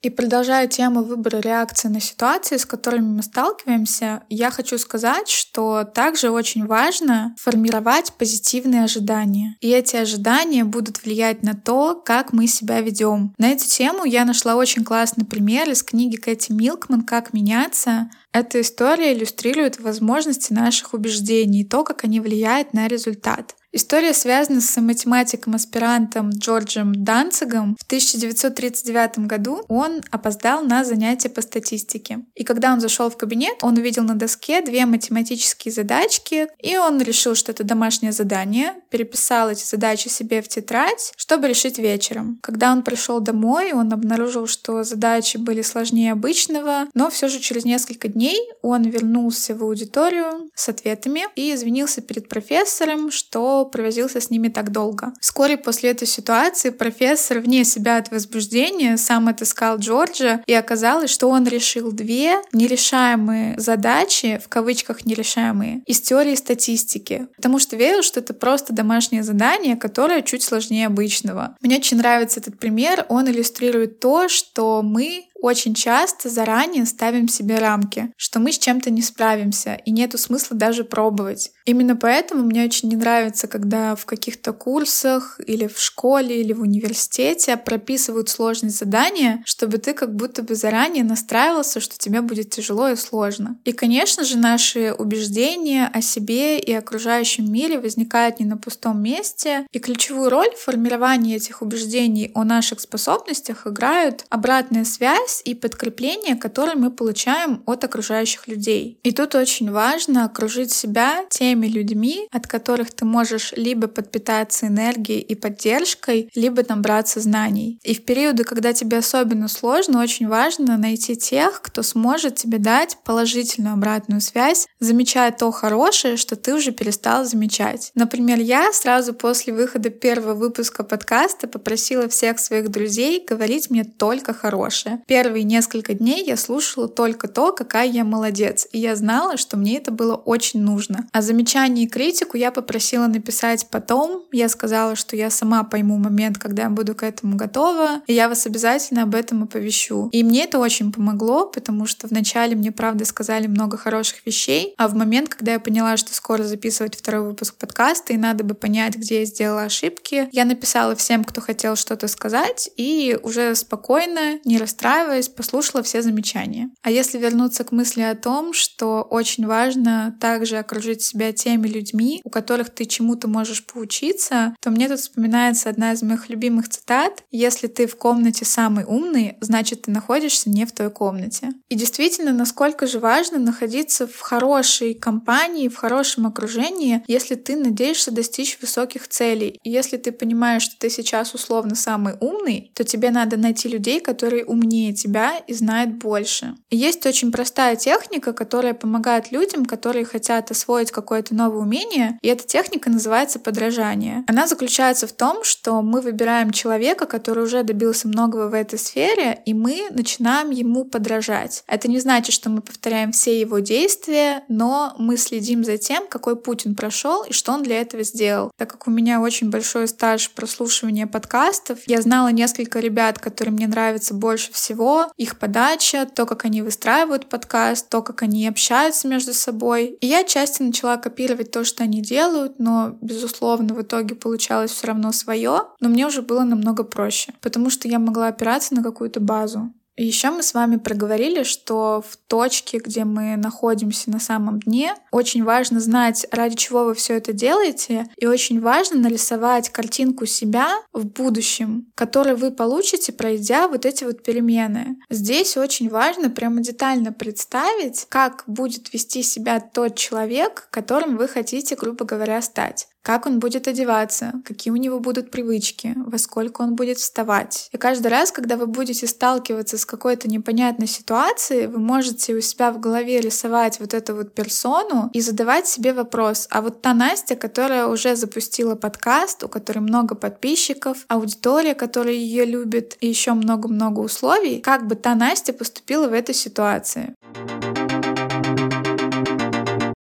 И 0.01 0.09
продолжая 0.09 0.67
тему 0.67 1.03
выбора 1.03 1.37
реакции 1.37 1.87
на 1.87 1.99
ситуации, 1.99 2.57
с 2.57 2.65
которыми 2.65 3.15
мы 3.15 3.23
сталкиваемся, 3.23 4.23
я 4.29 4.51
хочу 4.51 4.77
сказать, 4.77 5.27
что 5.27 5.83
также 5.83 6.29
очень 6.29 6.65
важно 6.65 7.35
формировать 7.39 8.13
позитивные 8.13 8.83
ожидания. 8.83 9.55
И 9.61 9.69
эти 9.69 9.95
ожидания 9.95 10.63
будут 10.63 11.03
влиять 11.03 11.43
на 11.43 11.53
то, 11.53 11.95
как 11.95 12.33
мы 12.33 12.47
себя 12.47 12.81
ведем. 12.81 13.33
На 13.37 13.49
эту 13.49 13.65
тему 13.67 14.05
я 14.05 14.25
нашла 14.25 14.55
очень 14.55 14.83
классный 14.83 15.25
пример 15.25 15.69
из 15.69 15.83
книги 15.83 16.15
Кэти 16.15 16.51
Милкман 16.51 17.01
«Как 17.01 17.33
меняться». 17.33 18.09
Эта 18.33 18.61
история 18.61 19.13
иллюстрирует 19.13 19.79
возможности 19.79 20.53
наших 20.53 20.93
убеждений 20.93 21.61
и 21.61 21.67
то, 21.67 21.83
как 21.83 22.03
они 22.03 22.19
влияют 22.19 22.73
на 22.73 22.87
результат. 22.87 23.55
История 23.77 24.11
связана 24.15 24.59
с 24.59 24.75
математиком-аспирантом 24.81 26.31
Джорджем 26.31 27.03
Данцигом. 27.03 27.77
В 27.79 27.85
1939 27.85 29.27
году 29.27 29.65
он 29.67 30.01
опоздал 30.09 30.63
на 30.63 30.83
занятия 30.83 31.29
по 31.29 31.43
статистике. 31.43 32.21
И 32.33 32.43
когда 32.43 32.73
он 32.73 32.81
зашел 32.81 33.11
в 33.11 33.17
кабинет, 33.17 33.53
он 33.61 33.77
увидел 33.77 34.01
на 34.01 34.15
доске 34.15 34.63
две 34.63 34.87
математические 34.87 35.71
задачки, 35.71 36.47
и 36.57 36.75
он 36.75 36.99
решил, 36.99 37.35
что 37.35 37.51
это 37.51 37.63
домашнее 37.63 38.11
задание, 38.11 38.73
переписал 38.89 39.51
эти 39.51 39.63
задачи 39.63 40.07
себе 40.07 40.41
в 40.41 40.47
тетрадь, 40.47 41.13
чтобы 41.15 41.47
решить 41.47 41.77
вечером. 41.77 42.39
Когда 42.41 42.71
он 42.71 42.81
пришел 42.81 43.19
домой, 43.19 43.73
он 43.73 43.93
обнаружил, 43.93 44.47
что 44.47 44.83
задачи 44.83 45.37
были 45.37 45.61
сложнее 45.61 46.13
обычного, 46.13 46.87
но 46.95 47.11
все 47.11 47.27
же 47.27 47.39
через 47.39 47.63
несколько 47.63 48.07
дней 48.07 48.39
он 48.63 48.81
вернулся 48.81 49.53
в 49.53 49.61
аудиторию 49.61 50.49
с 50.55 50.67
ответами 50.67 51.25
и 51.35 51.53
извинился 51.53 52.01
перед 52.01 52.27
профессором, 52.27 53.11
что 53.11 53.66
провозился 53.67 54.21
с 54.21 54.29
ними 54.29 54.49
так 54.49 54.71
долго. 54.71 55.13
Вскоре 55.19 55.57
после 55.57 55.91
этой 55.91 56.07
ситуации 56.07 56.69
профессор 56.69 57.39
вне 57.39 57.63
себя 57.63 57.97
от 57.97 58.11
возбуждения 58.11 58.97
сам 58.97 59.27
отыскал 59.27 59.77
Джорджа, 59.77 60.41
и 60.45 60.53
оказалось, 60.53 61.09
что 61.09 61.29
он 61.29 61.47
решил 61.47 61.91
две 61.91 62.35
нерешаемые 62.53 63.59
задачи, 63.59 64.39
в 64.43 64.47
кавычках 64.47 65.05
нерешаемые, 65.05 65.81
из 65.85 66.01
теории 66.01 66.35
статистики, 66.35 67.27
потому 67.35 67.59
что 67.59 67.75
верил, 67.75 68.01
что 68.01 68.19
это 68.19 68.33
просто 68.33 68.73
домашнее 68.73 69.23
задание, 69.23 69.75
которое 69.75 70.21
чуть 70.21 70.43
сложнее 70.43 70.87
обычного. 70.87 71.55
Мне 71.61 71.77
очень 71.77 71.97
нравится 71.97 72.39
этот 72.39 72.59
пример, 72.59 73.05
он 73.09 73.29
иллюстрирует 73.29 73.99
то, 73.99 74.27
что 74.27 74.81
мы 74.81 75.27
очень 75.41 75.73
часто 75.73 76.29
заранее 76.29 76.85
ставим 76.85 77.27
себе 77.27 77.59
рамки, 77.59 78.11
что 78.17 78.39
мы 78.39 78.51
с 78.51 78.57
чем-то 78.57 78.89
не 78.89 79.01
справимся, 79.01 79.79
и 79.85 79.91
нету 79.91 80.17
смысла 80.17 80.57
даже 80.57 80.83
пробовать. 80.83 81.51
Именно 81.65 81.95
поэтому 81.95 82.43
мне 82.43 82.63
очень 82.63 82.89
не 82.89 82.95
нравится, 82.95 83.47
когда 83.47 83.95
в 83.95 84.05
каких-то 84.05 84.53
курсах 84.53 85.39
или 85.45 85.67
в 85.67 85.79
школе 85.79 86.41
или 86.41 86.53
в 86.53 86.61
университете 86.61 87.57
прописывают 87.57 88.29
сложные 88.29 88.71
задания, 88.71 89.43
чтобы 89.45 89.77
ты 89.77 89.93
как 89.93 90.15
будто 90.15 90.43
бы 90.43 90.55
заранее 90.55 91.03
настраивался, 91.03 91.79
что 91.79 91.97
тебе 91.97 92.21
будет 92.21 92.49
тяжело 92.49 92.89
и 92.89 92.95
сложно. 92.95 93.57
И, 93.65 93.71
конечно 93.71 94.23
же, 94.23 94.37
наши 94.37 94.93
убеждения 94.97 95.89
о 95.93 96.01
себе 96.01 96.59
и 96.59 96.73
окружающем 96.73 97.51
мире 97.51 97.79
возникают 97.79 98.39
не 98.39 98.45
на 98.45 98.57
пустом 98.57 99.01
месте, 99.01 99.67
и 99.71 99.79
ключевую 99.79 100.29
роль 100.29 100.49
в 100.55 100.63
формировании 100.63 101.35
этих 101.35 101.61
убеждений 101.61 102.31
о 102.33 102.43
наших 102.43 102.79
способностях 102.79 103.67
играют 103.67 104.25
обратная 104.29 104.85
связь 104.85 105.26
связь 105.27 105.41
и 105.45 105.53
подкрепление, 105.53 106.35
которое 106.35 106.75
мы 106.75 106.91
получаем 106.91 107.61
от 107.65 107.83
окружающих 107.83 108.47
людей. 108.47 108.99
И 109.03 109.11
тут 109.11 109.35
очень 109.35 109.71
важно 109.71 110.25
окружить 110.25 110.71
себя 110.71 111.25
теми 111.29 111.67
людьми, 111.67 112.27
от 112.31 112.47
которых 112.47 112.91
ты 112.91 113.05
можешь 113.05 113.53
либо 113.55 113.87
подпитаться 113.87 114.67
энергией 114.67 115.19
и 115.19 115.35
поддержкой, 115.35 116.29
либо 116.35 116.63
набраться 116.67 117.19
знаний. 117.19 117.79
И 117.83 117.93
в 117.93 118.05
периоды, 118.05 118.43
когда 118.43 118.73
тебе 118.73 118.97
особенно 118.97 119.47
сложно, 119.47 120.01
очень 120.01 120.27
важно 120.27 120.77
найти 120.77 121.15
тех, 121.15 121.61
кто 121.61 121.83
сможет 121.83 122.35
тебе 122.35 122.57
дать 122.57 122.97
положительную 123.03 123.73
обратную 123.73 124.21
связь, 124.21 124.67
замечая 124.79 125.31
то 125.31 125.51
хорошее, 125.51 126.17
что 126.17 126.35
ты 126.35 126.53
уже 126.53 126.71
перестал 126.71 127.25
замечать. 127.25 127.91
Например, 127.95 128.39
я 128.39 128.71
сразу 128.73 129.13
после 129.13 129.53
выхода 129.53 129.89
первого 129.89 130.33
выпуска 130.33 130.83
подкаста 130.83 131.47
попросила 131.47 132.07
всех 132.07 132.39
своих 132.39 132.69
друзей 132.69 133.25
говорить 133.27 133.69
мне 133.69 133.83
только 133.83 134.33
хорошее 134.33 135.01
первые 135.17 135.45
несколько 135.45 135.95
дней 135.95 136.23
я 136.23 136.37
слушала 136.37 136.87
только 136.87 137.27
то, 137.27 137.51
какая 137.51 137.87
я 137.87 138.03
молодец, 138.03 138.67
и 138.71 138.77
я 138.77 138.95
знала, 138.95 139.35
что 139.37 139.57
мне 139.57 139.77
это 139.77 139.89
было 139.89 140.13
очень 140.13 140.61
нужно. 140.61 141.07
А 141.11 141.23
замечание 141.23 141.85
и 141.85 141.89
критику 141.89 142.37
я 142.37 142.51
попросила 142.51 143.07
написать 143.07 143.65
потом. 143.71 144.25
Я 144.31 144.47
сказала, 144.47 144.95
что 144.95 145.15
я 145.15 145.31
сама 145.31 145.63
пойму 145.63 145.97
момент, 145.97 146.37
когда 146.37 146.63
я 146.63 146.69
буду 146.69 146.93
к 146.93 147.01
этому 147.01 147.35
готова, 147.35 148.01
и 148.05 148.13
я 148.13 148.29
вас 148.29 148.45
обязательно 148.45 149.01
об 149.01 149.15
этом 149.15 149.41
оповещу. 149.41 150.09
И 150.11 150.23
мне 150.23 150.43
это 150.43 150.59
очень 150.59 150.91
помогло, 150.91 151.47
потому 151.47 151.87
что 151.87 152.05
вначале 152.05 152.55
мне, 152.55 152.71
правда, 152.71 153.03
сказали 153.03 153.47
много 153.47 153.75
хороших 153.75 154.23
вещей, 154.23 154.75
а 154.77 154.87
в 154.87 154.93
момент, 154.93 155.29
когда 155.29 155.53
я 155.53 155.59
поняла, 155.59 155.97
что 155.97 156.13
скоро 156.13 156.43
записывать 156.43 156.95
второй 156.95 157.29
выпуск 157.29 157.55
подкаста, 157.55 158.13
и 158.13 158.17
надо 158.17 158.43
бы 158.43 158.53
понять, 158.53 158.97
где 158.97 159.21
я 159.21 159.25
сделала 159.25 159.63
ошибки, 159.63 160.29
я 160.31 160.45
написала 160.45 160.95
всем, 160.95 161.23
кто 161.23 161.41
хотел 161.41 161.75
что-то 161.75 162.07
сказать, 162.07 162.69
и 162.77 163.17
уже 163.23 163.55
спокойно, 163.55 164.39
не 164.45 164.59
расстраиваясь, 164.59 165.06
настраиваясь, 165.07 165.29
послушала 165.29 165.83
все 165.83 166.01
замечания. 166.01 166.69
А 166.81 166.91
если 166.91 167.17
вернуться 167.17 167.63
к 167.63 167.71
мысли 167.71 168.01
о 168.01 168.15
том, 168.15 168.53
что 168.53 169.01
очень 169.01 169.45
важно 169.45 170.17
также 170.19 170.57
окружить 170.57 171.01
себя 171.01 171.31
теми 171.31 171.67
людьми, 171.67 172.21
у 172.23 172.29
которых 172.29 172.69
ты 172.69 172.85
чему-то 172.85 173.27
можешь 173.27 173.65
поучиться, 173.65 174.55
то 174.61 174.69
мне 174.69 174.87
тут 174.87 174.99
вспоминается 174.99 175.69
одна 175.69 175.93
из 175.93 176.01
моих 176.01 176.29
любимых 176.29 176.69
цитат. 176.69 177.23
Если 177.31 177.67
ты 177.67 177.87
в 177.87 177.95
комнате 177.95 178.45
самый 178.45 178.85
умный, 178.85 179.37
значит 179.41 179.83
ты 179.83 179.91
находишься 179.91 180.49
не 180.49 180.65
в 180.65 180.71
той 180.71 180.89
комнате. 180.89 181.51
И 181.69 181.75
действительно, 181.75 182.33
насколько 182.33 182.87
же 182.87 182.99
важно 182.99 183.39
находиться 183.39 184.07
в 184.07 184.19
хорошей 184.19 184.93
компании, 184.93 185.69
в 185.69 185.75
хорошем 185.75 186.27
окружении, 186.27 187.03
если 187.07 187.35
ты 187.35 187.55
надеешься 187.55 188.11
достичь 188.11 188.57
высоких 188.61 189.07
целей. 189.07 189.59
И 189.63 189.69
если 189.69 189.97
ты 189.97 190.11
понимаешь, 190.11 190.63
что 190.63 190.77
ты 190.77 190.89
сейчас 190.89 191.33
условно 191.33 191.75
самый 191.75 192.15
умный, 192.19 192.71
то 192.73 192.83
тебе 192.83 193.11
надо 193.11 193.37
найти 193.37 193.69
людей, 193.69 193.99
которые 193.99 194.45
умнее 194.45 194.93
тебя 194.97 195.37
и 195.47 195.53
знает 195.53 195.95
больше. 195.97 196.55
Есть 196.69 197.05
очень 197.05 197.31
простая 197.31 197.75
техника, 197.75 198.33
которая 198.33 198.73
помогает 198.73 199.31
людям, 199.31 199.65
которые 199.65 200.03
хотят 200.05 200.51
освоить 200.51 200.91
какое-то 200.91 201.33
новое 201.35 201.61
умение, 201.61 202.19
и 202.21 202.27
эта 202.27 202.45
техника 202.45 202.89
называется 202.89 203.39
подражание. 203.39 204.25
Она 204.27 204.47
заключается 204.47 205.07
в 205.07 205.13
том, 205.13 205.43
что 205.43 205.81
мы 205.81 206.01
выбираем 206.01 206.51
человека, 206.51 207.05
который 207.05 207.43
уже 207.43 207.63
добился 207.63 208.07
многого 208.07 208.49
в 208.49 208.53
этой 208.53 208.79
сфере, 208.79 209.41
и 209.45 209.53
мы 209.53 209.87
начинаем 209.91 210.49
ему 210.49 210.85
подражать. 210.85 211.63
Это 211.67 211.87
не 211.87 211.99
значит, 211.99 212.33
что 212.33 212.49
мы 212.49 212.61
повторяем 212.61 213.11
все 213.11 213.39
его 213.39 213.59
действия, 213.59 214.43
но 214.47 214.95
мы 214.97 215.17
следим 215.17 215.63
за 215.63 215.77
тем, 215.77 216.07
какой 216.07 216.35
путь 216.35 216.65
он 216.65 216.75
прошел 216.75 217.23
и 217.23 217.33
что 217.33 217.53
он 217.53 217.63
для 217.63 217.79
этого 217.81 218.03
сделал. 218.03 218.51
Так 218.57 218.71
как 218.71 218.87
у 218.87 218.91
меня 218.91 219.21
очень 219.21 219.49
большой 219.49 219.87
стаж 219.87 220.31
прослушивания 220.31 221.07
подкастов, 221.07 221.79
я 221.85 222.01
знала 222.01 222.29
несколько 222.29 222.79
ребят, 222.79 223.19
которые 223.19 223.53
мне 223.53 223.67
нравятся 223.67 224.13
больше 224.13 224.51
всего, 224.53 224.86
их 225.17 225.39
подача, 225.39 226.05
то, 226.05 226.25
как 226.25 226.45
они 226.45 226.61
выстраивают 226.61 227.27
подкаст, 227.27 227.89
то, 227.89 228.01
как 228.01 228.23
они 228.23 228.47
общаются 228.47 229.07
между 229.07 229.33
собой. 229.33 229.97
И 230.01 230.07
я 230.07 230.23
часто 230.23 230.63
начала 230.63 230.97
копировать 230.97 231.51
то, 231.51 231.63
что 231.63 231.83
они 231.83 232.01
делают, 232.01 232.59
но, 232.59 232.97
безусловно, 233.01 233.73
в 233.73 233.81
итоге 233.81 234.15
получалось 234.15 234.71
все 234.71 234.87
равно 234.87 235.11
свое, 235.11 235.63
но 235.79 235.89
мне 235.89 236.05
уже 236.07 236.21
было 236.21 236.43
намного 236.43 236.83
проще, 236.83 237.33
потому 237.41 237.69
что 237.69 237.87
я 237.87 237.99
могла 237.99 238.27
опираться 238.27 238.75
на 238.75 238.83
какую-то 238.83 239.19
базу. 239.19 239.71
Еще 239.97 240.29
мы 240.29 240.43
с 240.43 240.53
вами 240.53 240.75
проговорили, 240.75 241.41
что 241.41 242.03
в 242.07 242.17
точке, 242.27 242.77
где 242.77 243.03
мы 243.03 243.35
находимся 243.35 244.11
на 244.11 244.19
самом 244.19 244.59
дне, 244.59 244.93
очень 245.11 245.43
важно 245.43 245.79
знать, 245.79 246.27
ради 246.31 246.55
чего 246.55 246.85
вы 246.85 246.93
все 246.93 247.15
это 247.15 247.33
делаете, 247.33 248.07
и 248.15 248.27
очень 248.27 248.61
важно 248.61 248.99
нарисовать 248.99 249.69
картинку 249.69 250.27
себя 250.27 250.69
в 250.93 251.05
будущем, 251.05 251.87
которую 251.95 252.37
вы 252.37 252.51
получите, 252.51 253.11
пройдя 253.11 253.67
вот 253.67 253.85
эти 253.87 254.03
вот 254.03 254.23
перемены. 254.23 254.97
Здесь 255.09 255.57
очень 255.57 255.89
важно 255.89 256.29
прямо 256.29 256.61
детально 256.61 257.11
представить, 257.11 258.05
как 258.07 258.43
будет 258.45 258.93
вести 258.93 259.23
себя 259.23 259.59
тот 259.59 259.95
человек, 259.95 260.67
которым 260.69 261.17
вы 261.17 261.27
хотите, 261.27 261.75
грубо 261.75 262.05
говоря, 262.05 262.39
стать 262.43 262.87
как 263.07 263.25
он 263.25 263.39
будет 263.39 263.69
одеваться, 263.69 264.33
какие 264.43 264.69
у 264.69 264.75
него 264.75 264.99
будут 264.99 265.31
привычки, 265.31 265.93
во 265.95 266.17
сколько 266.17 266.61
он 266.61 266.75
будет 266.75 266.97
вставать. 266.97 267.69
И 267.71 267.77
каждый 267.77 268.07
раз, 268.07 268.33
когда 268.33 268.57
вы 268.57 268.67
будете 268.67 269.07
сталкиваться 269.07 269.77
с 269.77 269.85
какой-то 269.85 270.27
непонятной 270.27 270.87
ситуацией, 270.87 271.67
вы 271.67 271.79
можете 271.79 272.35
у 272.35 272.41
себя 272.41 272.69
в 272.69 272.81
голове 272.81 273.21
рисовать 273.21 273.79
вот 273.79 273.93
эту 273.93 274.13
вот 274.13 274.33
персону 274.33 275.09
и 275.13 275.21
задавать 275.21 275.69
себе 275.69 275.93
вопрос, 275.93 276.47
а 276.49 276.61
вот 276.61 276.81
та 276.81 276.93
Настя, 276.93 277.37
которая 277.37 277.87
уже 277.87 278.17
запустила 278.17 278.75
подкаст, 278.75 279.41
у 279.41 279.47
которой 279.47 279.79
много 279.79 280.13
подписчиков, 280.13 280.97
аудитория, 281.07 281.75
которая 281.75 282.13
ее 282.13 282.43
любит, 282.43 282.97
и 282.99 283.07
еще 283.07 283.31
много-много 283.31 284.01
условий, 284.01 284.59
как 284.59 284.85
бы 284.85 284.95
та 284.95 285.15
Настя 285.15 285.53
поступила 285.53 286.09
в 286.09 286.13
этой 286.13 286.35
ситуации. 286.35 287.13